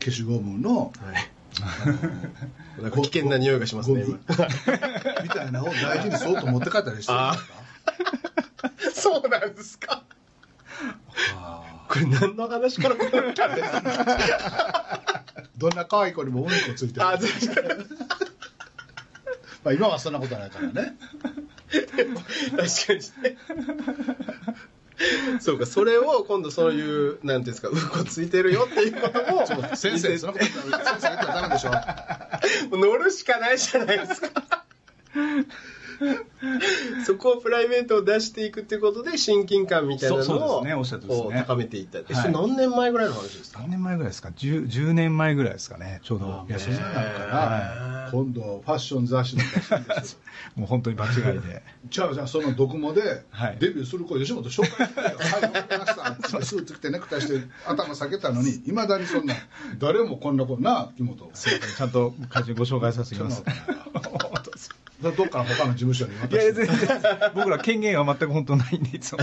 [0.00, 1.30] 消しゴムのはい。
[2.82, 7.54] なんか危険な匂いがしますねみたいなのを大事にそうと持って帰ったりしてるんあですか？
[8.84, 10.02] 今 そうなんですか。
[11.34, 13.78] あこれ何の話からこうなったんですか？
[13.80, 17.06] ーどんな可愛い子にもうんこついてる。
[17.06, 17.84] あ確かに
[19.64, 20.94] まあ、今はそんなことないからね。
[21.70, 21.86] 確
[22.58, 23.36] かにね
[25.40, 31.70] そうかそれを今度そういうなんていうんですかうんこついてるよっていうことも先生そんなこと先生言ったらダメでしょ
[32.76, 34.64] 乗るしかないじゃないですか
[37.06, 40.74] そこをプライベートを出していくっていうことで親近感みたいなのをね
[41.46, 42.14] 高めていった、えはい。
[42.22, 43.60] それ何年前ぐらいの話ですか？
[43.60, 46.00] 何年前ぐらいですか？10, 10年前ぐらいですかね。
[46.02, 49.42] ちょうどいらっしゃいましただから今度ファッション雑誌の
[50.56, 51.62] もう本当に場違いで。
[51.88, 53.56] じゃあじゃあそのドクモではい。
[53.58, 59.34] デビューする子吉本紹介してよ「はいわかりました」スーツ着てネクタイして頭下げたのに いまだにそんな
[59.78, 61.30] 誰もこんな子なあ木本。
[61.34, 64.35] ちゃんと会長にご紹介させていただきます
[65.12, 67.02] どっかの他の事務所にいやいや渡して全然。
[67.34, 69.18] 僕ら権限は全く本当ないんでいつも。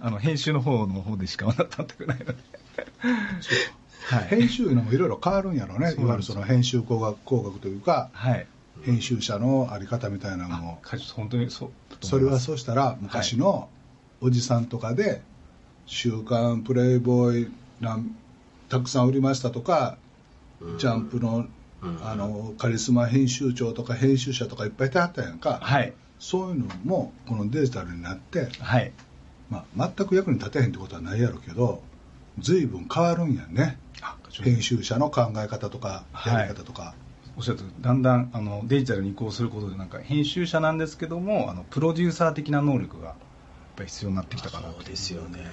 [0.00, 2.34] あの編集の方の方でしか全くないので。
[4.06, 4.24] はい。
[4.28, 6.00] 編集のもいろいろ変わるんやろうなんです。
[6.00, 8.46] いわゆるその編集工学工学というかはい。
[8.84, 10.80] 編集者のあり方みたいなのも。
[11.14, 11.70] 本当にそ
[12.00, 13.68] それはそうしたら昔の
[14.20, 15.22] おじさんとかで
[15.86, 18.14] 「週刊プレイボーイなん
[18.68, 19.96] たくさん売りました」とか
[20.78, 21.46] 「ジャンプの
[22.02, 25.92] あのカリスマ編集長とか編集者とかいっぱいいてはったやんか、はい。
[26.18, 28.92] そういうのもこのデジタルになって、はい。
[29.50, 31.82] まあ、全く役に立てへんってことはないやろうけど
[32.38, 33.78] 随分変わるんやね。
[34.42, 36.34] 編集者の考え方とかはい。
[36.34, 36.94] やり方とか、
[37.36, 43.16] おっしゃるとだんだんあのデジタルに移行することでなんか編集者なんですけどもあのプロデューサー的な能力がやっ
[43.76, 44.74] ぱり必要になってきたかなと。
[44.74, 45.48] そうですよね、はい、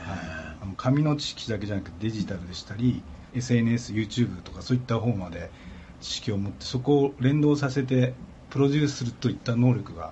[0.61, 5.49] あの紙の知識だけじゃなくてデジタルでしたり SNS、YouTube とかそういった方まで
[6.01, 8.13] 知識を持ってそこを連動させて
[8.49, 10.11] プロデュースするといった能力が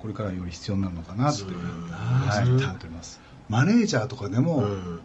[0.00, 3.20] これからより必要になるのかなというふうに、はい、うん思っております。
[3.48, 5.00] マネージャーとかでも、うん。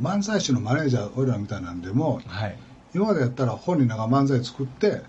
[0.00, 2.56] 漫才師のマネージャー俺らみたいなんでもはい。
[2.94, 5.02] 今までやったら本人らが漫才作って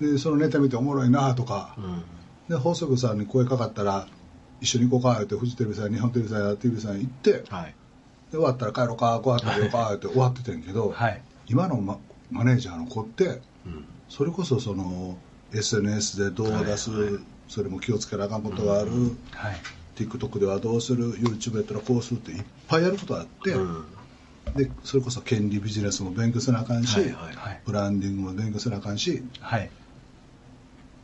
[0.00, 2.04] でそのネタ見ておもろいなとか、うん。
[2.48, 4.06] で放送局さんに声かかったら
[4.60, 7.74] 一緒に行こうかってフジテレビさん日本テレビさんや TV さん行ってではい。
[8.30, 11.22] 終わったら帰ろうかご飯食べようかって終わっててんけど、はい。
[11.46, 11.98] 今のマ
[12.30, 13.42] マネージャーの子ってうん
[14.08, 15.16] それこそその
[15.52, 17.22] SNS でどう出す、はいはい。
[17.48, 18.90] それも気をつけなあかんことがある、
[19.32, 19.56] はい。
[19.96, 23.84] TikTok ではどうする YouTube やったらこうするっていっぱいやることがあって、うん。
[24.56, 27.60] でそれこそ権利ビジネスも勉強せなあかんし、はいはいはい。
[27.64, 29.70] ブランディングも勉強せなあかんしはい。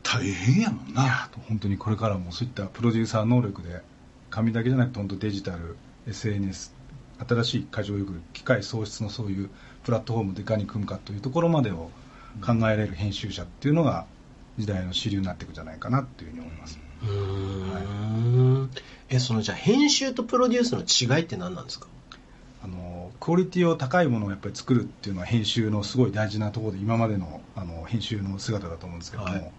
[0.03, 1.29] 大変やもんな。
[1.49, 3.83] 本当にこれからもそういったプロデューサー能力で
[4.31, 6.73] 紙だけじゃなくて本当デジタル SNS
[7.27, 9.51] 新しい過剰欲機械創出のそういう
[9.85, 11.91] プラットフォームでいかに組むかというところまでを
[12.45, 14.07] 考えられる編集者っていうのが
[14.59, 18.71] 時代の主流になっていくんじゃないかなっていうふうに思います、うーん。
[19.09, 21.87] えそのじゃあ編集とプロデュースの違いって何なんですか？
[22.65, 29.51] あのクオリティを高いものをやっぱり作るっていうのは編集のすごい大事なところで今までのあの編集の姿だと思うんですけども、はい。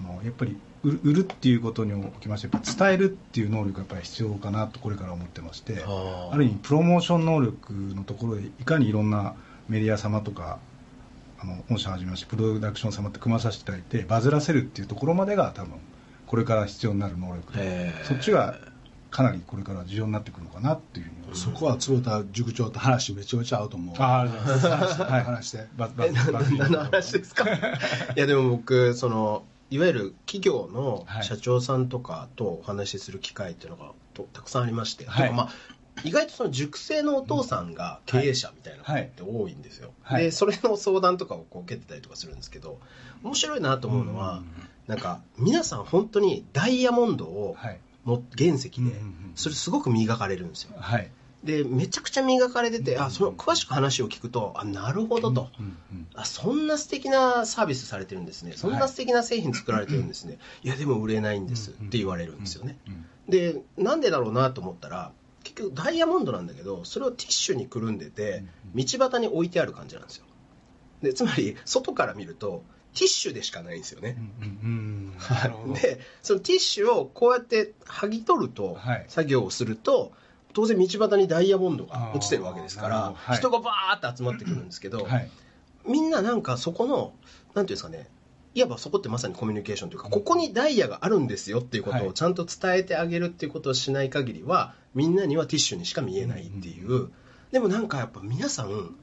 [0.00, 9.36] あのやっぱり売るっていうことにおきましてやっぱ伝えるっていう能力がやっぱり必要かなとこれから思ってましてある意味プロモーション能力のところでいかにいろんな
[9.68, 10.58] メディア様とか
[11.42, 15.74] あの御社はじめましてプロダクション様って組まさせていただいてバズらせるっていうところまでが多分
[16.26, 18.54] これから必要になる能力へでーそっちが
[19.10, 23.96] かなりこれから重要になってくるのかなっていうそこは坪田塾長と話めちゃめちゃ合うと思う。
[23.98, 25.00] あありがとうございます。
[25.02, 27.44] はい、話してバズバえなズバズ何の話ですか？
[27.50, 27.58] い
[28.16, 31.24] やでも僕そのいわゆる企業のはい。
[31.24, 35.32] 社長さんとかとお話しする機会っていうのがとたくさんありまして、はい。
[35.32, 35.48] まあ
[36.04, 40.24] 意外とその熟成のお父さんが経営者みたいなことって多いんですよ、はい。
[40.24, 42.78] でそれの相談とかをこう受けてたりとかするんですけど
[43.22, 44.44] 面白いなと思うのは、うん
[44.88, 47.78] なんか皆さん本当にダイヤモンドをはい。
[48.04, 49.00] も原石で
[49.36, 50.72] それすごく磨かれるんですよ。
[50.76, 51.10] はい。
[51.44, 58.52] でめちゃくちゃ磨かれててあその詳しく話を聞くとあなるほどと、うんうんあそんな素敵なサービスされてるんですね。
[58.54, 63.06] そんな素敵な製品作られてるんですね、い、やでも売れないんですって言われるんですよね、うん。
[63.28, 65.12] でなんでだろうなと思ったら
[65.54, 70.24] 結局ダイヤモンドなんだけどそれをティッシュにくるんでて道端に置いてある感じなんですよ。
[71.02, 75.14] でつまり外から見るとティッシュでしかないんですよね、うん
[75.64, 75.72] うん。
[75.74, 79.04] でそのティッシュをこうやって剥ぎ取ると、はい。
[79.08, 80.12] 作業をすると
[80.52, 83.38] 当然道端にダイヤモンドが落ちてるわけですから、はい。
[83.38, 85.30] 人がバーって集まってくるんですけど、はい。
[85.86, 87.14] みんななんかそこの
[87.54, 88.08] なんていうんですかね
[88.54, 92.08] いわばそこってまさにコミュニケーションというかここにダイヤがあるんですよっていうことはい。
[92.08, 97.08] をちゃんと伝えてあげるっていうことをしない限りはみんなにはティッシュにしか見えないっていう。
[97.50, 98.94] でもなんかやっぱ皆さん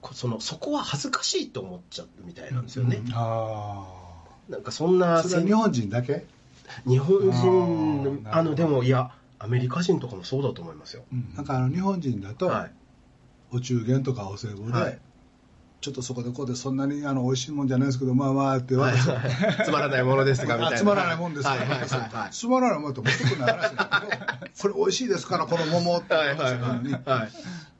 [0.00, 3.84] こそのそこは恥ずかしいと思っちゃうみたいなんですよね、あ
[4.48, 6.24] なんかそんなそれは日本人だけ？
[6.86, 11.36] 日本人あのでもいやアメリカ人とかもそうだと思いますよ、あ。
[11.36, 12.72] なんかあの日本人だと、はい。
[13.50, 14.98] お中元とかお歳暮で、はい
[15.80, 19.64] ちょっとそこでこうでそんなにあの美味しいもんじゃないですけどまあまあってはいはい。
[19.64, 20.76] つまらないものですがみたいな。
[20.78, 21.88] つまらないもんですから、はいはいはい。
[21.88, 24.22] は いつまらないもんって持ってくるの話だけど
[24.60, 27.30] これ美味しいですからこの桃ってはいはい話なのにはいはい。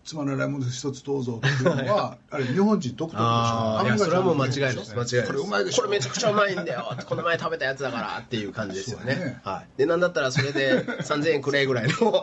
[0.05, 3.87] つまらないもんです一つどうぞっていうのは あれ日本人独特でしょああ、い？
[3.89, 4.95] や、それはもう間違いないです。
[4.95, 5.27] 間違いないです。
[5.27, 5.83] これうまいでしょ？
[5.83, 6.97] これめちゃくちゃうまいんだよ。
[7.07, 9.17] この前食べたやつだからっていう感じですよね。
[9.17, 9.41] ね。
[9.45, 9.79] はい。
[9.79, 12.23] で、なんだったらそれで3000円くれぐらいのこ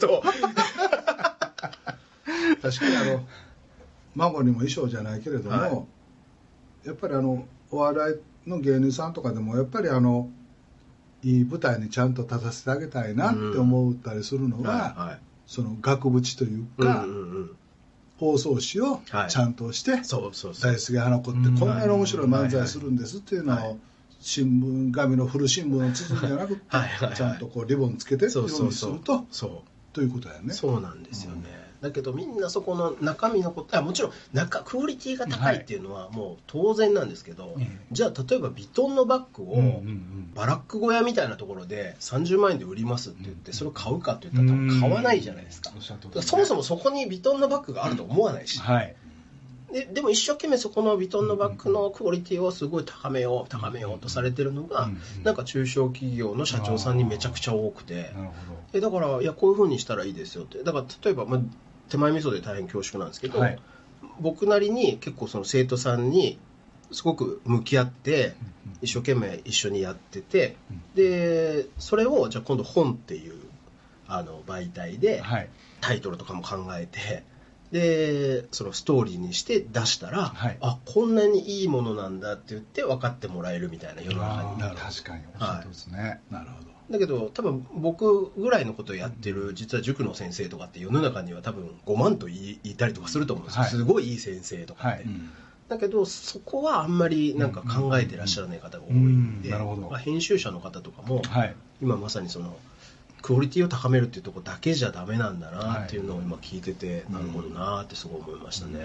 [0.00, 0.22] とを。
[2.62, 3.26] 確かにあの
[4.14, 5.84] 孫にも衣装じゃないけれども、はい
[6.84, 8.12] やっぱりあのお笑
[8.46, 10.28] いの芸人さんとかでもやっぱりあの
[11.22, 16.82] いい舞台にちゃんと立たせてあげたいなって思ったりするのが、はその額縁というい。
[16.82, 17.50] か、うんうんうん。
[18.18, 20.78] 放送紙をはいちゃんとして、そうそうそう大。
[20.78, 23.78] 輔花子ってうんこんなに面白い漫才するんですっていうのはいを
[24.20, 29.62] 新聞紙の古新聞を包むんじゃなくてはいはいはいちゃんとこうリボンつけてってそいううようにすそうそうるとそ
[29.94, 30.46] ということだよう。
[30.46, 30.52] ね。
[30.52, 31.63] そうなんですよね。
[31.84, 37.78] だけどみんなそこの中身のことあもちろん中クオリティが高いっていうのはもう当然なんですけど、ええ。
[37.92, 40.30] じゃあ例えばビトンのバッグを、うんうんうん。
[40.34, 45.70] バラック小屋みたいなところで30万円で売りますって言ってそれを買うかって言ったら多分買わないじゃないですか。
[46.22, 48.96] そもそもそこにビトンのバッグがあると思わないし、はい。
[49.70, 58.10] ででも一生懸命そこのビトンのバッグのクオリティをすごい高めよう高めようとされてるのがうんなんか中小企業の社長さんにめちゃくちゃ多くて。
[58.72, 60.62] えだからいやこういう風にしたらいいですよって。
[60.64, 61.40] だから例えば、まあ、
[61.94, 63.58] 手前味噌で大変恐縮なんですけど、はい。
[64.18, 66.38] 僕なりに結構その生徒さんに
[66.90, 68.34] すごく向き合って
[68.82, 70.56] 一生懸命一緒にやってて
[70.94, 73.34] でそれをじゃあ今度本っていう
[74.06, 75.00] あの媒体ど。
[75.00, 75.48] ではい。
[75.80, 77.24] タイトルとかも考えて
[77.70, 80.56] でそのストーリーにして出したら、はい。
[80.60, 85.24] あこんなにいいものなんだって言って分かってもらえるみたいな世の中にあー確かに。
[85.34, 86.20] おっしゃる通りですね。
[86.30, 93.70] なるほどだけど多分僕ぐらいのことをやってる実は塾の先生とかって世の中には多分5万と言いたりとかすると思うんですよ、はい。
[93.70, 95.06] すごいいい先生とかって、はい。
[95.68, 99.54] だけどそこはあんまりなんか考えてらっしゃらない方が多いんで、うん。
[99.54, 99.88] なるほど。
[99.88, 101.56] まあ、編集者の方とかもはい。
[101.80, 102.56] 今まさにその
[103.22, 108.76] クオリティを高めるっていうところだけじゃダメなんだなっていうのを今聞いてて、なるほどなってすごい思いましたね、う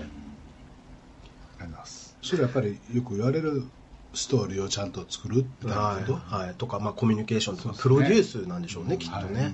[1.56, 2.16] ございます。
[2.22, 3.66] それやっぱりよく言われる
[4.14, 6.22] ストーリーをちゃんと作るってなはるけど、い。
[6.26, 7.80] はい、とか、まあ、コミュニケーションとか、ね。
[7.86, 9.54] ロデュースなんでしょうね、きっとね、はい。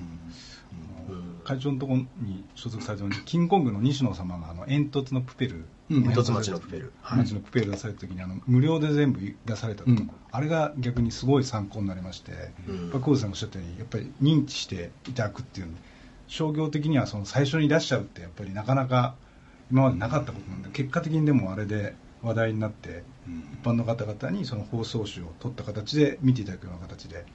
[1.43, 6.93] 会長のところに所属されてるキングコングの西野様があの煙突のプペル、うん煙突町のプペル。
[7.01, 7.19] はい。
[7.19, 10.09] 町のプペル出された時にあの無料で全部出されたと、うん。
[10.32, 12.32] あれが逆にすごい参考になりまして、
[12.67, 12.82] うん。
[12.84, 15.67] やっぱ久保田さんがおっしゃったようにやっぱり認知していただくっていう
[16.27, 19.15] 商業的にはその最初に出しちゃうってやっぱりなかなか
[19.71, 21.95] 今までなかったことなんで結果的にでもあれで
[22.26, 27.26] 話題になって、一般の方々にその放送紙を取った形で見ていただくような形で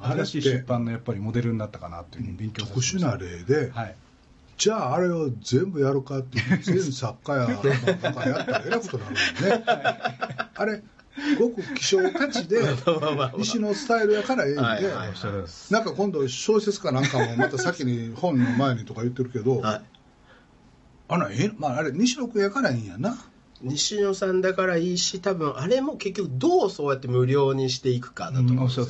[0.00, 3.96] 新しい出版のやっぱりモデルになったかなというふうに勉強特殊な例で、はい。
[4.58, 7.46] じゃああれを全部やるかっていう全作家や
[8.02, 9.64] なんかやったらえらいことになるもんね
[10.54, 10.82] あれ
[11.38, 12.60] ごく希少価値で
[13.38, 14.62] 西のスタイルやからええんで、
[15.70, 19.82] なんか今度小説かなんかもまた先に本の前にとか言ってるけど、はい。
[21.08, 23.16] あのえまああれ西野君やからいいんやな
[23.62, 28.86] 西野さんだからいいし多分あれも結局どうそうやって無料にしていくかだと思うんですよ。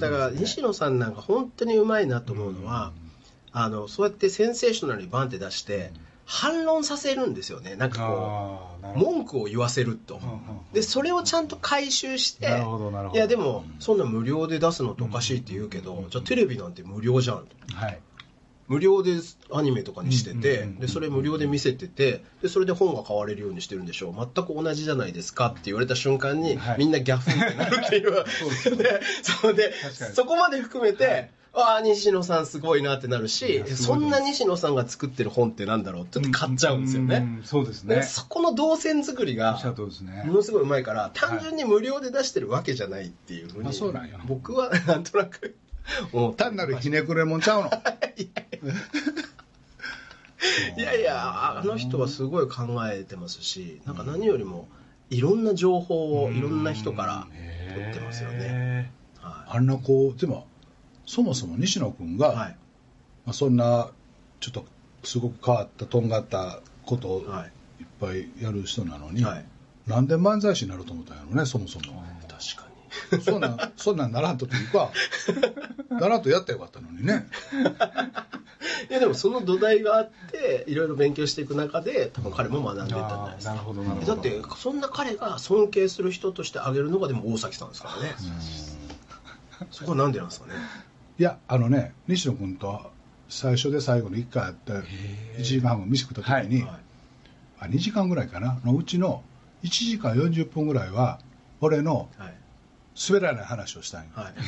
[0.00, 2.92] だから西野さんなんか本当にうまいなと思うのは、
[3.52, 5.92] あのそうやってセンセーショナルにバンって出して
[6.24, 7.76] 反論させるんですよね。
[7.76, 8.60] なんかこ
[8.94, 10.16] う文句を言わせると。
[10.16, 10.38] うんうん
[10.72, 13.18] でそれをちゃんと回収してなるほどなるほど。
[13.18, 17.76] いやでもそんな無料で出すのっておかしいって言うけどじゃあテレビなんて無料じゃんと。
[17.76, 18.00] はい
[18.72, 19.12] 無料で
[19.52, 24.14] アニメとかにしてて、うんうんうんでそれ無料で見せててでそれで本が買われるようにしてるんでしょう。
[24.34, 26.78] 全く同じじゃないですかって言われた瞬間に、はい。
[26.78, 28.10] みんなギャフンってなるっていう
[28.76, 30.14] でそれで確かに。
[30.14, 39.60] そこまで含めて、ああ西野さんすごいなってなるしそんな西野さんが作ってる本ってなんだろうって買っちゃうんですよね、んそうですでねそこの動線作りが
[40.24, 44.18] ものすごいうまいから単純に無料で出してるわけじゃないっていうふうにあそうなんや。
[44.26, 45.56] 僕はなんとなく
[46.36, 47.70] 単なるひねくれもんちゃうの？
[50.76, 54.68] いやいや、あの人はすごい考えてますし、なんか何よりも、
[55.10, 57.26] いろんな情報をいろんな人から
[57.74, 58.90] 取ってますよね。
[59.20, 60.46] はあんなこうでも
[61.06, 62.36] そもそも西野君が、い。
[62.36, 62.56] はい。
[63.26, 63.90] まあ、そんな
[64.40, 64.64] ちょっと
[65.04, 67.46] すごく変わったとんがったことをは
[67.80, 69.44] いっぱいやる人なのに、はい。
[69.86, 72.68] なんで漫才師になると思ったんやろねそもそも確か
[73.24, 74.90] そんなんそんなんならんとっていうか
[75.90, 77.60] ならんとやったらよかったのにねに。
[78.90, 83.64] いや、でもその土台があって、いろいろ勉強していく中で、多分彼も学んでいったんじゃないですあーなるか。
[83.64, 88.14] ほどなるほどだって、そんな彼が尊敬する人として挙げるのが、でも大崎さんですからね。
[89.70, 90.54] そこはなんでなんですかね。
[91.18, 92.90] いやあのね西野君と
[93.28, 96.78] 最初で最後の1回やって1時間半後飯食った時に、はい
[97.60, 99.22] あ2時間ぐらいかなのうちの
[99.62, 101.20] 1時間40分ぐらいは
[101.60, 102.34] 俺のはい。
[103.08, 104.34] 滑らない話をしたんよはい。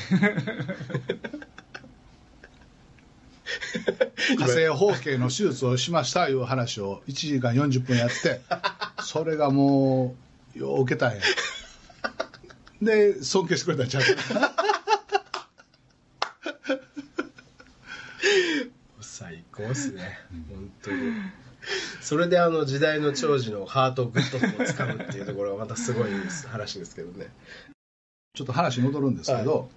[4.36, 8.40] 火星包茎の手術をしましたいう話を1時間40分やって
[9.02, 10.14] それがも
[10.56, 11.20] うよう受けたんや
[12.80, 14.02] で尊敬してくれたんちゃう？
[14.02, 14.52] か な
[19.00, 20.18] 最高っすね、
[20.50, 21.12] 本当に。
[22.02, 26.10] それであの時代の長寿のハートグッドをつかむっていうところがまたすごい
[26.50, 27.28] 話ですけどね。
[28.34, 29.68] ちょっと話戻るんですけど、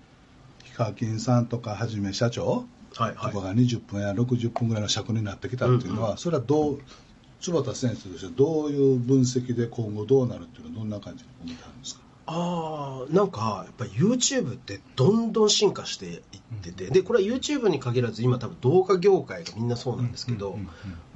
[0.64, 3.14] ヒカキンさんとかはじめ社長とか。
[3.14, 6.80] が20分や60分ぐらいの尺になってきたっていうのは、それはどう
[7.40, 12.02] 坪田先生としてどういう分析で今後どうなるっていうのはどんな感じに思ってはるんですか？
[12.26, 16.22] ああ、なんかやっぱり YouTube ってどんどん進化していっ
[16.64, 20.58] てて、で、これは YouTube に限らず今多分動画業界がみんなそうなんですけど、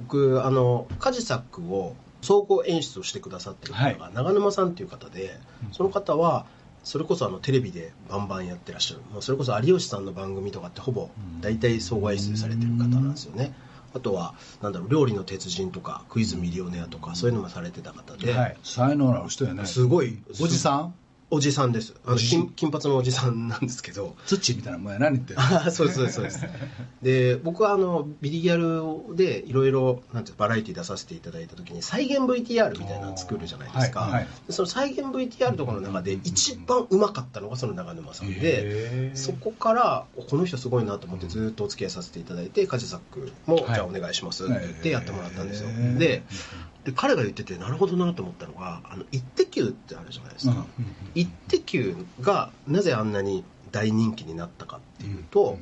[0.00, 5.40] 僕、あの、カジサックを総合演出をしてくださってる方が長沼さんっていう方で、
[5.72, 6.46] その方は、
[6.84, 11.10] それこそあのテレビでバンバンやってらっしゃる、もうそれこそ有吉さんの番組とかってほぼ
[11.40, 13.54] 大体総合演出されてる方なんですよね。
[13.94, 18.56] あとは、なんだろう、料理の鉄人とか、クイズミリオネアとか、そういうのもされてた方で、はい。
[18.62, 19.66] 才能のある人やね。
[19.66, 20.94] すごい、おじさん？
[21.34, 21.94] おじさんです。
[22.04, 24.14] あの金金髪のおじさんなんですけど。
[24.26, 26.46] 土みたいなもんや何言ってあそうです、そうです、そうです。
[27.00, 30.02] で、僕はあの、ビリギャルでいろいろ、
[30.36, 34.00] バラエティ出させていただいたときに、再現 VTR みたいなの作るじゃないですか。
[34.00, 45.70] はいはいでその再現 VTR とかの中で一番うまかったのがその長沼さんで、そこから、この人すごいなと思ってずっとお付き合いさせていただいて、カジサックも、はいじゃあお願いしますって言ってやってもらったんですよ。
[45.98, 46.24] で、
[46.84, 50.66] で彼が言ってて、なるほどなと思ったのが、あの、イッテ Q ってあるじゃないですか。
[50.78, 55.58] うんイッテ Q がなぜあんなに大人気になったかっていうと、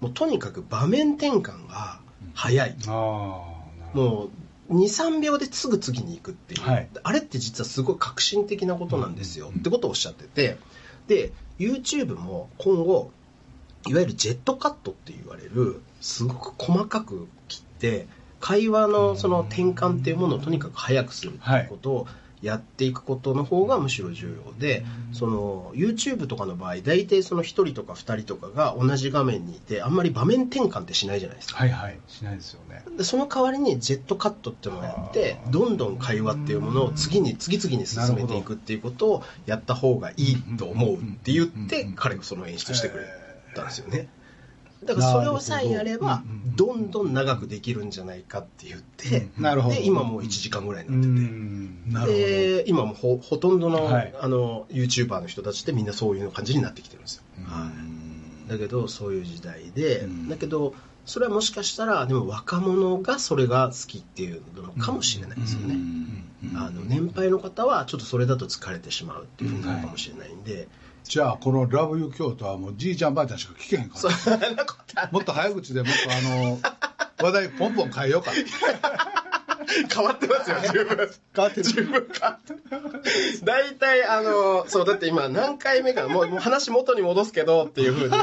[0.00, 2.00] もうとにかく場面転換が
[2.34, 2.76] 早い。
[2.86, 4.28] も
[4.68, 6.88] う2、3秒ですぐ次に行くっていう、はい。
[7.02, 10.58] あれって実はすごい革新的なことなんですよ、ってことをおっしゃってて、
[11.06, 13.10] で、YouTube も今後、
[13.86, 18.06] いわゆるジェットカットって言われる、すごく細かく切って、
[18.48, 22.06] 会話のその転換っていうものをとにかく早くするっていうことを
[22.40, 31.58] やっていくことの方がむしろ重要で、その YouTube とかの場合、大体その1人とか2人とかが同じ画面にいて、あんまり場面転換ってしないじゃないですか。
[31.58, 31.98] はいはい。
[32.08, 32.84] しないですよね。
[32.96, 41.94] でその代わりにジェットカットっていうのをやってどんどん会話っていうものを次に次々に進めていくっていうことをやった方がいいと思うって言ってうん。
[41.96, 43.04] 彼がその演出してくれ
[43.54, 44.08] たんですよね
[44.84, 46.22] だからそれをさえやれば
[46.56, 46.74] ど。
[46.74, 49.74] んどん長くできるんじゃないかって言って、なるほど。
[49.74, 51.92] で今もう1時間ぐらいにうなってて、ん。
[51.92, 52.18] なるほど。
[52.18, 54.14] で今もほほとんどの,、はい。
[54.20, 57.22] あの YouTuber の人たちってみんなそういう感じになってきてるんですよ、
[58.48, 60.28] だけどそういう時代で、うん。
[60.28, 60.74] だけど
[61.04, 65.76] それはもしかしたらでも若者がそれが好きっていうのかもしれないですよね、
[66.54, 70.68] あの年配の方はちょっとそれだと疲れてしまうっていうふうになるかもしれないんで、
[71.08, 73.98] じゃあこの「ラブユー京都」はもうじいちゃんばあちゃんしか聞けへんか
[74.94, 75.08] ら。
[75.10, 76.60] もっと早口でもっとあの
[77.20, 78.30] 話題ポンポン変えようか。
[79.92, 81.10] 変わってますよ十分。
[81.34, 81.62] 変わってる。
[81.64, 82.08] 十分。
[82.12, 82.60] 変わってる
[83.42, 86.08] 大体あのそうだって今何回目かな。
[86.08, 88.14] もうもう話元に戻すけどっていうふうに。
[88.14, 88.18] あ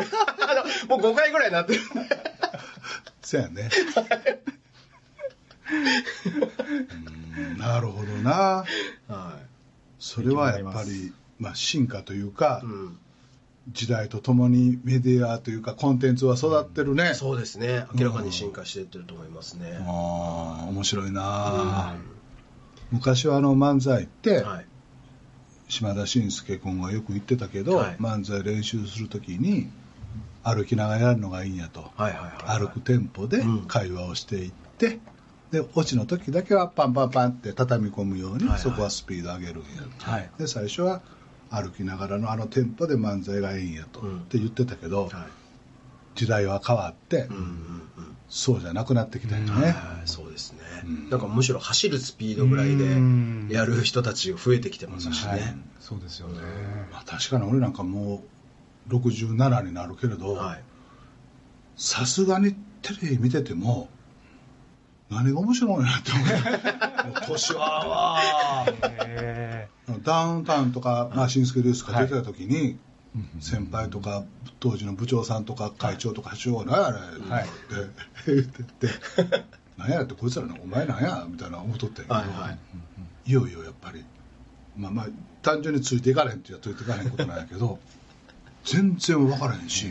[0.87, 1.81] のもう5回ぐらいになってる。
[3.23, 3.69] そうやね。
[7.37, 8.63] うんなるほどな。
[9.07, 9.39] は
[9.99, 12.97] それはやっぱり、まあ、進化というか、い、うん。
[13.71, 17.85] 時代とともにメディアというかコンテンツは育ってるね、そうですね。
[17.95, 21.95] 明らかに進化していってると思いますね、ああ面白いな、
[22.91, 24.65] 昔はあの漫才って、はい。
[25.67, 27.95] 島田紳介君がよく言ってたけど、はい。
[27.99, 29.67] 漫才練習するときに
[30.43, 33.65] 歩きながらやるのがいいんやと、はいはいはい歩くテンポでうん。
[33.65, 34.99] 会話をしていって、
[35.49, 38.59] でオチの時だけはパンパンパンって畳み込むように、はいはい。
[38.59, 40.29] そこはスピード上げるんやと、はい。
[40.37, 41.01] で最初は
[41.49, 44.19] 歩きながらのあのテンポで漫才がいいんやと、うん。
[44.19, 45.11] って言ってたけど、はい。
[46.15, 47.27] 時代は変わって、
[48.29, 49.75] そうじゃなくなってきたよね、はい
[50.05, 51.09] そうですね、うん。
[51.09, 53.47] なんかむしろ走るスピードぐらいでうん。
[53.51, 55.41] やる人たちが増えてきてますしね、はい。
[55.79, 56.39] そうですよね。
[56.91, 58.23] まあ、確かに俺なんかも
[58.89, 60.63] う67になるけれどはい。
[61.75, 63.89] さすがにテレビ見てても
[65.09, 66.25] 何が面白いなって思う。
[67.27, 68.65] 年はわ
[69.07, 69.67] へ
[70.03, 74.25] ダウンタウンとか、まあ、新助ですかはい出てた時に、ー先輩とか
[74.59, 76.97] 当時の部長さんとか会長とか社長が「何やあれ」
[77.29, 77.43] はい。
[77.43, 78.89] って言ってって
[79.77, 84.05] 「何やってこいつらのお前なんや」みたいな思っとったんやけど、はいよいよやっぱり
[84.77, 85.07] まあまあ
[85.41, 87.79] 単純についていかれへんって言うとついていかれへんことなんやけど
[88.65, 89.87] 全然分からへんし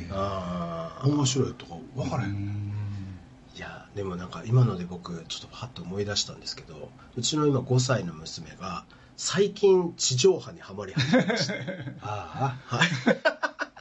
[1.05, 2.74] 面白いとか分からへん
[3.57, 8.85] いやでもなんか今ので僕ちょっとパッと思い出したんですけどうちの今5歳の娘が
[9.17, 11.55] 最近地上波にはまり始めました
[12.03, 12.89] あはい。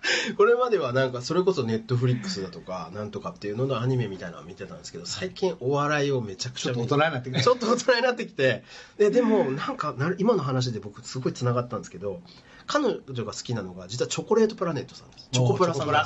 [0.37, 7.41] これまではなんかそれこそネットフリックスだとかなんとかっていうののアニメみたいなのを見てたんですけど最近お笑いをめちゃくちゃちょっと大人になってきた。
[7.41, 8.63] ちょっと大人になってきて。
[8.97, 12.21] ででもなんかな今の話で僕すごいつながったんですけど
[12.67, 15.29] 彼女が好きなのが実はチョコレートプラネットさんです。
[15.31, 16.05] チョコプラさんが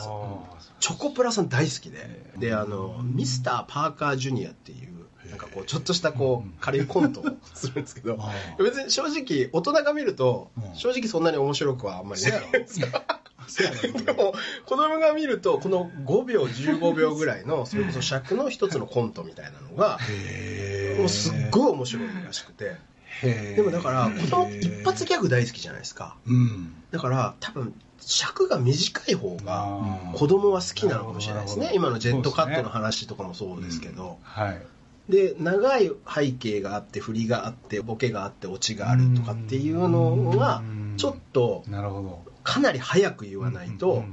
[0.80, 1.32] チョコプラ。
[1.32, 2.32] さん大好きで。
[2.38, 8.18] であのミスターパーカージュニアっていうなんかこうちょっとしたこう軽いコントをするんですけど。
[8.20, 8.32] あ
[8.62, 10.76] 別に正直大人が見るとうん。
[10.76, 12.80] 正直そんなに面白くはあんまりないです
[14.05, 14.34] でも
[14.66, 19.97] 子供が見るとこの5秒15秒ぐらいのそれこそ尺の一つのコントみたいなのが
[20.97, 22.76] もうすっごい面白いらしくて
[23.22, 26.15] でもだから子供って一発ギャグ大好きじゃないですか。
[26.28, 26.74] うん。
[26.91, 31.72] だから多分尺が短い方が子供は好きなのかもしれないですね。
[31.74, 34.61] 今のジェットカットの話とかもそうですけど、はい。
[35.09, 40.93] で長い背景があって振りがあってボケがあってオチがあるとかっていうのはうん。
[40.97, 42.22] ちょっとなるほど。
[42.43, 44.03] かなり早く言わないと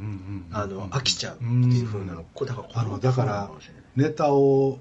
[0.52, 2.24] あの飽きちゃうっていう風なの。
[2.34, 3.50] これだからだから
[3.96, 4.78] ネタを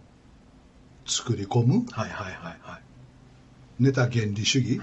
[1.06, 1.86] 作り込む？
[1.92, 2.83] はいはいはいはい
[3.84, 4.80] ネタ原理主義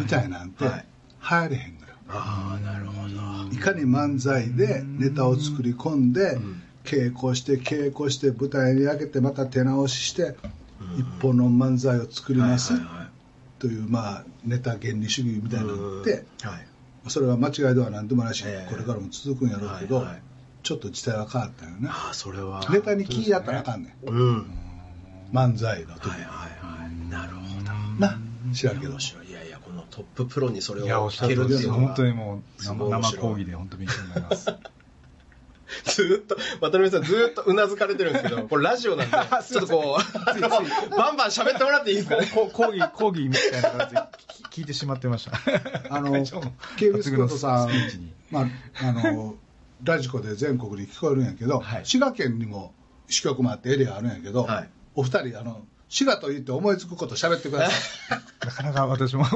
[0.00, 0.84] みたいなんて流はい。
[1.20, 1.94] 行れへんのよ。
[2.08, 3.52] ああなるほど。
[3.52, 6.62] いかに漫才でネタを作り込んでん。
[6.84, 10.36] 稽古して稽古して舞台に上げてまた手直しして
[10.98, 12.74] 一本の漫才を作ります
[13.60, 16.66] というまあネタ原理主義みたいなのってはい。
[17.08, 18.70] それは間違いでは何でもないしええ。
[18.70, 20.06] これからも続くんやろうけど
[20.62, 21.88] ちょっと時代は変わったよね。
[21.90, 22.64] ああそれは。
[22.70, 24.46] ネタに気やったらあかんねん。
[25.32, 26.08] 漫才の時。
[26.08, 26.51] はいはい
[27.98, 28.18] な。
[28.52, 28.92] 知らんけど。
[28.92, 28.96] い。
[29.30, 31.80] いやいやこのトッププロにそれを聞けるるっていうのは。
[31.80, 34.46] 本当にもう生生講義で本当勉強になります。
[35.84, 42.30] ずーっと渡辺さんずーっとうなずかれてるんですけど これラジオなんでちょっとこうバンバン喋ってもらっていいですかね？
[42.34, 44.06] こう講義講義みたいな感じで聞
[44.50, 45.32] 聞いてしまってました。
[45.88, 48.12] あの会長の KBS 京都さん抜群のスピーチに。
[48.30, 48.46] まあ
[48.80, 49.36] あの
[49.82, 51.86] ラジコで全国に聞こえるんやけど、はい。
[51.86, 52.72] 滋賀県にも
[53.08, 54.70] 支局もあってエリアあるんやけど、はい。
[54.94, 58.20] お二人あの滋賀と言って思いつくこと喋ってください。
[58.46, 59.26] なかなか私も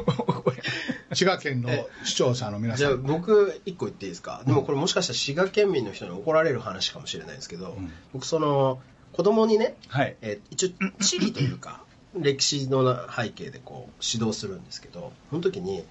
[1.12, 1.68] 滋賀県の
[2.02, 7.92] 視聴者の皆じゃあさん僕一個言っていいですか、でもこれもしかしたら滋賀県民の人に怒られる話かもしれないですけど、ん。
[8.14, 8.80] 僕その
[9.12, 10.16] 子供にね、はい。
[10.22, 10.68] えー一応
[11.04, 11.84] 地理というか
[12.14, 15.84] 歴史の背景でこう指導するんですけどその時に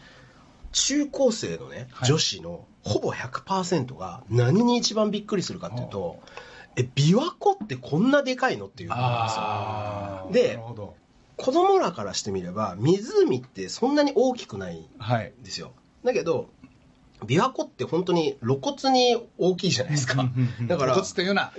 [0.72, 2.08] 中高生のねはい。
[2.08, 6.20] 女子のほぼ100%が何に一番びっくりするかっていうと
[6.78, 10.96] え琵琶湖ってこんなでかいのっていうあでなるほど。
[11.38, 15.74] 子供らからしてみれば湖ってそんなに大きくないんはいですよ。
[16.04, 16.50] だけど
[17.26, 20.30] 琵琶湖って本当に露骨に大きいじゃないですか。
[20.68, 21.52] だからこつって言うな。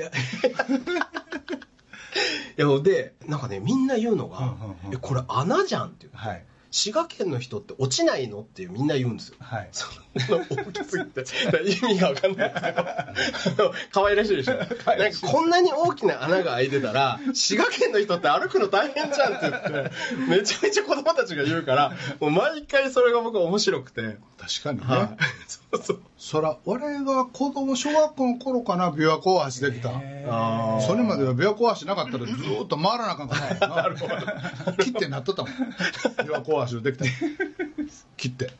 [2.59, 4.57] いやでなんかねみんな言うのが、
[5.01, 6.13] これ穴じゃんっていう。
[6.15, 6.45] はい
[6.77, 9.37] 滋賀県の人って落ちないのってみんな言うんですよ。
[9.41, 9.69] はい。
[9.73, 9.87] そ
[10.35, 11.25] の大きすぎて。
[11.65, 12.53] 意味が分かんない
[13.15, 14.57] ですけど 可愛らしいでしょ。
[14.57, 14.75] なんか
[15.27, 19.91] こんなに大きな穴が開いてたら滋賀県の人って歩くの大変じゃんって言って
[20.29, 24.85] めちゃめちゃ子供たちが言うからもう毎回それが僕は面白くて、確かにね。
[24.87, 25.17] はい。
[25.49, 26.01] そうそう。
[26.19, 29.91] そら、俺が子供、小学校の頃かな、琵琶湖大橋できた。
[30.29, 33.91] あそれまでは琵琶湖大橋なかったらずーっと回らなあかんかったから
[34.73, 34.73] な。
[34.83, 35.53] 切ってなっとったもん。
[35.53, 37.05] 琵琶湖大橋できた。
[38.17, 38.51] 切って。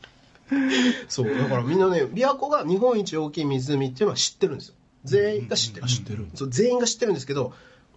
[1.07, 1.29] そう。
[1.29, 4.75] だからみんなね琵琶湖が日本一大きい湖っていうのは知ってるんですよ。
[5.03, 6.27] 全員が知ってる、あ知ってる。
[6.35, 7.53] そう全員が知ってるんですけど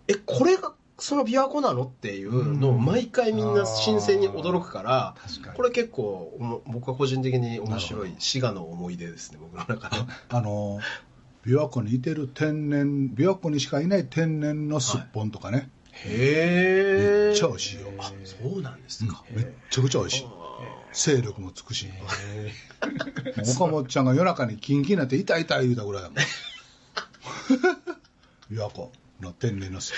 [0.09, 5.15] えこれがその琵琶湖なのっていうのを毎回みんな新鮮に驚くから
[5.57, 9.97] これ結構僕は個人的に面白い滋賀の思い出ですね僕の中で
[10.29, 10.79] あの、
[11.47, 15.71] 琵琶湖にいてる天然、琵琶湖にしかいない天然のすっぽんとかね。
[16.07, 20.27] へえめっちゃ美味しいよあそうなんですか、めっちゃくちゃ美味しい。
[20.93, 21.87] 勢力もつくし。
[23.55, 26.19] 岡本ちゃんが夜中にキンキンになって痛い痛い言うたぐらいだもん。
[28.51, 29.93] 琵琶湖の天然のす。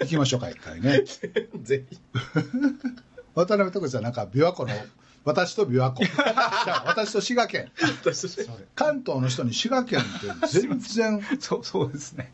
[0.00, 1.02] 行きましょうか、一回ね。
[1.62, 1.98] ぜひ
[3.34, 4.74] 渡辺徳さんなんか琵琶湖の、
[5.24, 6.04] 私と琵琶湖。
[6.06, 7.72] じゃあ私と滋賀県。
[8.74, 12.32] 関東の人に滋賀県って全然そうそうですね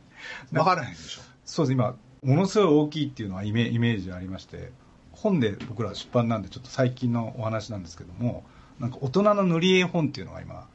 [0.52, 1.22] 分からへんでしょ。
[1.44, 4.70] そうです今ものすごい大きいっていうのはイメイメージありまして
[5.12, 8.44] 本で僕ら出版なんでちょっと最近のお話なんですけども
[8.80, 10.66] なんか大人の塗り絵本っていうのが今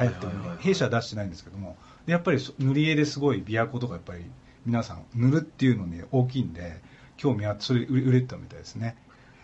[0.00, 0.64] 流行ってるはいはいはいはい。
[0.64, 1.76] 弊社は出してないんですけども
[2.06, 4.24] でやっぱりそ塗り絵ですごい琵琶湖とかやっぱり
[4.66, 6.80] 皆さん塗るっていうのに大きいんで
[7.16, 8.96] 興味あってそれ売れてたみたいですね。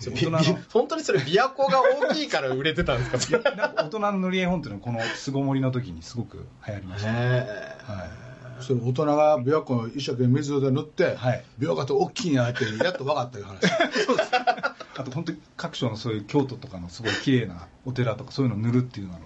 [0.02, 3.38] 大人のび本当にそれ琵琶湖が大きいから売れてたんですか？
[3.76, 8.29] 大人の塗り絵本っていうのはこの巣ごもりの時にすごく流行りました、へはい
[8.62, 11.44] それ大人が琵琶湖を一生懸命水で塗って、はい。
[11.58, 13.60] 琵琶湖って大きいんやってやっと分かったいう話。
[14.96, 19.20] あと本当に各所のそういう京都とかのすごい綺麗なお寺とかそういうのを塗るっていうのが、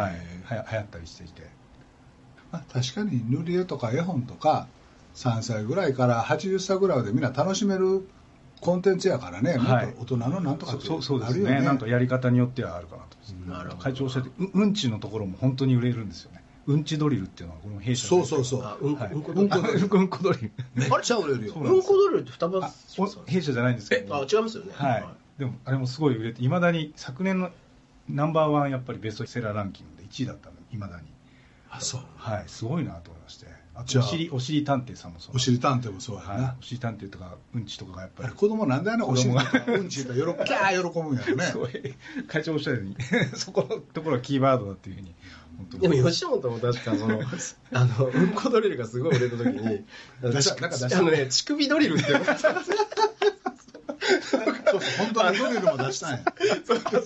[0.00, 0.12] はい、
[0.44, 1.50] はや流行ったりしていて。
[2.50, 4.66] まあ、確かに塗り絵とか絵本とか
[5.14, 8.06] 3歳ぐらいから80歳ぐらいまでみんな楽しめる
[8.60, 9.86] コンテンツやからね、はい。
[9.86, 11.60] もっと大人のなんとかってそうそうですあるよね。
[11.62, 13.50] なんかやり方によってはあるかなと。
[13.50, 13.82] なるほど。
[13.82, 18.62] 会長おっしゃってううんちのところも本当に売れるんですよねうんちドリルっていうのはこの弊社そうそうそう。
[18.62, 20.52] あうんこはいうんこうんこあうんこドリル。
[20.74, 21.52] めっちゃ売れるよ。
[21.54, 24.72] そううんこドリルって双葉あお弊社じゃないんですけえどあ違いますよね。
[24.74, 25.04] はい、
[25.38, 27.50] でもあれもすごい売れていまだに昨年の
[28.08, 31.06] ナンバーワンやっぱりベストセラーランキングで1位だったのいまだに。
[31.70, 32.00] あそう。
[32.16, 32.44] はい。
[32.46, 33.46] すごいなと思いまして。
[33.74, 38.32] あじゃあとお尻お尻探偵さんもそうお尻探偵もそうやな、はい、お尻探偵とかうんちとかがやっぱり。
[38.34, 41.44] 子供なんであんなお尻とかうんちとか喜ぶキャー喜ぶんやろね。
[41.50, 41.94] すごい。
[42.28, 42.96] 会長おっしゃるように
[43.34, 45.14] そこのところがキーワードだっていうふうに
[45.78, 47.20] でも吉本も確かその
[47.72, 49.84] あのうんこドリルがすごい売れた時に
[50.22, 50.26] あ
[51.02, 52.30] のね乳首ドリルってそうそ
[54.76, 56.20] う本当にドリルも出したんや。
[56.66, 57.04] そうそう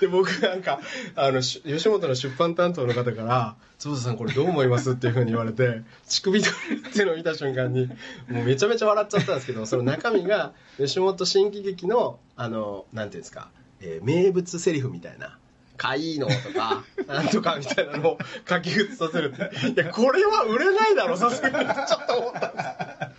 [0.00, 0.80] で僕なんか
[1.14, 7.86] あのし吉本の出版担当の方から「坪田さんこれどう思います?」っていうふうに言われて乳首ドリルっていうのを見た瞬間に
[8.28, 13.50] もうめちゃめちゃ笑っちゃったんですけどその中身が吉本新喜劇のあのなんていうんですか、
[13.80, 15.38] えー名物セリフみたいな
[15.80, 19.32] 「かいいの」とか「なんとか」みたいなのを書き写させる。
[19.32, 21.54] っていやこれは売れないだろさすがに。
[21.54, 23.09] ちょっと思ったんです。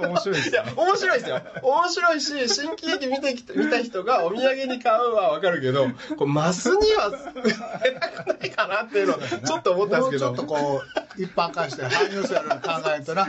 [0.00, 1.40] 面白いですいや、面白いですよ。
[1.62, 10.32] 面白いし、新喜劇見てきた見た人がお土産に買うはわかるけど、これマスにはなくないかなっていうのをちょっと思ったんですけど。
[10.32, 10.82] もうちょっとこ
[11.18, 13.28] う一般化して汎用性あるように考えとな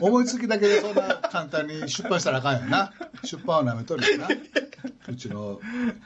[0.00, 2.92] 思いつきだけでそんな簡単に出版したらあかんよな
[3.24, 4.28] 出版をなめとるよな
[5.08, 5.60] うちの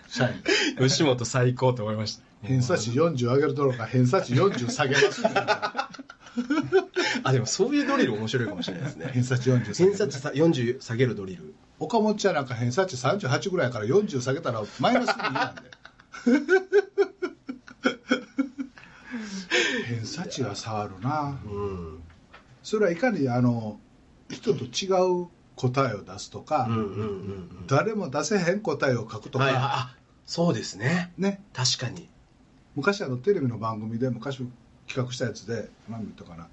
[0.09, 0.43] 社員
[0.79, 2.23] 吉本最高と思いました。
[2.43, 5.23] 偏差値40上げるどころか偏差値40下げます
[7.25, 9.07] あ、でもそういうドリル面白いかもしれないですね。
[9.13, 11.55] 偏差値40下げ偏差値さ40下げるドリル。
[11.79, 15.63] 岡本ちゃんなんか偏差値38ぐらいから40下げたらマイナス2なんで
[19.87, 22.03] 偏差値は差あるなうん。
[22.63, 23.79] それはいかにあの
[24.31, 24.89] 人と違
[25.23, 26.93] う答えを出すとか、うんうんうんう
[27.63, 27.67] ん。
[27.67, 31.13] 誰も出せへん答えを書くとか、はい、あ、そうですね。
[31.19, 32.09] ね確かに。
[32.75, 34.47] 昔あのテレビの番組で昔
[34.87, 36.49] 企画したやつで何見たかな。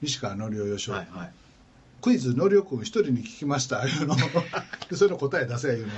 [0.00, 1.32] 西川のりおよしお、はいはい。
[2.00, 4.16] クイズのりおくん一人に聞きましたいうの。
[4.90, 5.92] でそれの答え出せいうの。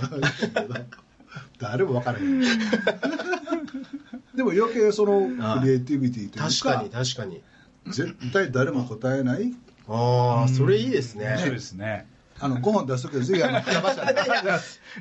[1.59, 2.41] 誰も分からへん。
[4.35, 5.29] でも余計その
[5.61, 7.43] クリエイティビティというか確かに確かに。
[7.87, 9.55] 絶対誰も答えない。
[9.89, 11.37] ああそれいいですね。
[11.39, 12.07] そうですね
[12.41, 14.19] あの5本出すときはぜひあの北馬車で。
[14.19, 14.25] よ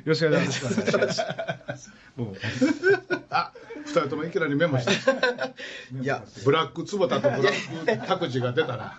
[0.04, 0.70] ろしくお願いしま
[1.76, 1.90] す。
[2.16, 2.36] もう。
[3.30, 3.52] あ
[3.84, 4.92] 二人ともいきなりメモして。
[6.00, 6.24] いや。
[6.44, 8.98] ブラック坪田とブラック拓司が出たら。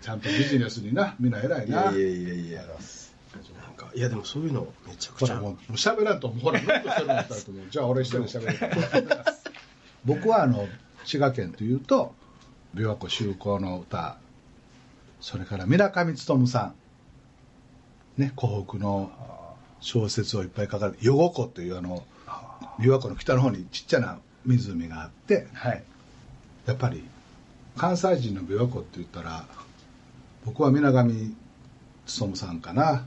[0.00, 1.16] ちゃんとビジネスにな。
[1.18, 1.90] みんな偉いな。
[1.90, 2.62] いいやいやいやいや。
[2.62, 2.66] な
[3.70, 5.36] んかいやでもそういうのめちゃくちゃ。
[5.40, 7.64] もう喋らんとほらノットしてるの二人とも。
[7.70, 9.08] じゃあ俺一人で喋る。
[10.04, 10.68] 僕はあの
[11.04, 12.14] 滋賀県というと
[12.74, 14.18] 琵琶湖修好の歌。
[15.20, 16.74] それから村上勉さん
[18.18, 19.10] ね湖北の
[19.80, 22.04] 小説をいっぱい書かれて「余呉湖」というあの
[22.78, 25.82] 琵琶湖の北の方にちっちゃな湖があってはい。
[26.66, 27.02] やっぱり
[27.76, 29.46] 関西人の琵琶湖って言ったら
[30.44, 33.06] 僕は皆上勉さんかな。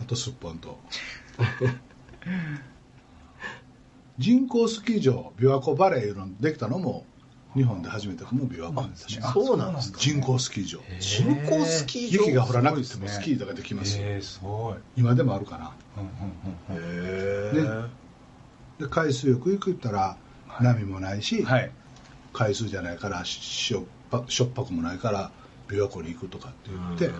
[0.00, 0.78] あとすっぽんと。
[4.18, 7.04] 人工スキー場琵琶湖バレーいうのできたのも
[7.54, 9.22] 日本で初めての琵琶湖なんですね。
[9.32, 9.98] そうなんですか。
[9.98, 10.80] 人工スキー場。
[11.00, 14.76] 人工スキー場雪が降らなくてもスキーができますすごい。
[14.96, 15.72] 今でもあるかな。
[15.96, 17.60] うんうんうん。
[17.60, 17.88] へね
[18.78, 20.16] で海水浴行くったら
[20.60, 21.70] 波もないし、はい。
[22.32, 25.30] 海水じゃないからしょっぱしょっぱくもないから
[25.68, 27.18] 琵琶湖に行くとかって言って。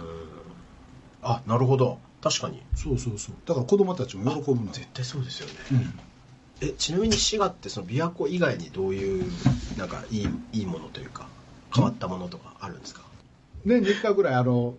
[1.23, 1.99] あなるほど。
[2.23, 2.63] 確かに。
[2.75, 3.35] そうそうそう。
[3.47, 4.73] だから子供たちも喜ぶの。
[4.73, 5.55] 絶対そうですよね。
[5.73, 6.01] うん
[6.61, 9.25] えちなみに滋賀ってその琵琶湖以外にどういう
[9.77, 11.29] なんかいいいいものというか
[11.75, 13.03] 変わったものとかあるんですか？
[13.65, 14.75] 年に1回ぐらいあの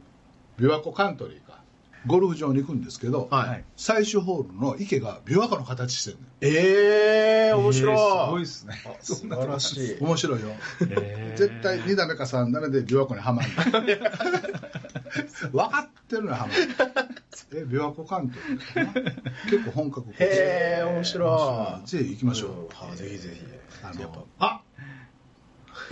[0.60, 1.60] 琵琶湖カントリーか
[2.08, 8.82] ゴルフ場に行くんですけど、はい、はい最終ホールの池が琵琶湖の形してるのええー、面白い、えーすごいですね。
[8.86, 9.98] あ素晴らしい。
[10.00, 10.48] 面白いよ。
[10.82, 11.38] えー。
[11.38, 13.50] 絶対2打目か3打目で琵琶湖にはまる
[15.52, 16.60] 分かってるのははまる
[17.52, 19.12] え琵琶湖カントリーかな
[19.50, 20.22] 結構本格的。
[20.22, 21.88] へえ面白い。
[21.88, 23.42] ぜひ行きましょう、ぜひぜひ。
[23.84, 24.62] あのあ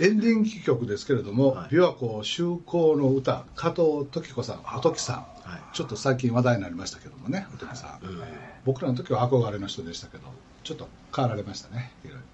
[0.00, 1.74] エンディング曲ですけれども、はい。
[1.74, 5.16] 琵琶湖修好の歌加藤時子さんおときさん、
[5.48, 5.60] はい。
[5.72, 8.22] ちょっと最近話題になりましたけどもねおときさん、うん。
[8.64, 10.24] 僕らの時は憧れの人でしたけど
[10.62, 12.24] ちょっと変わられましたねいろいろね。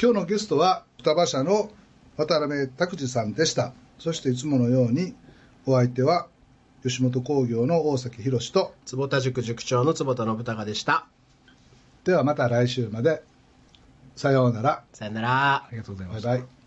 [0.00, 1.70] 今日のゲストは双葉社の
[2.16, 3.72] 渡辺拓司さんでした。
[3.98, 5.14] そしていつものように
[5.66, 6.26] お相手は
[6.82, 11.06] 吉本興業の大﨑洋と坪田塾塾長の坪田信貴でした。
[12.04, 13.22] ではまた来週まで。
[14.16, 14.84] さようなら。
[14.92, 15.54] さよなら。
[15.54, 16.61] ありがとうございまバイしたバイ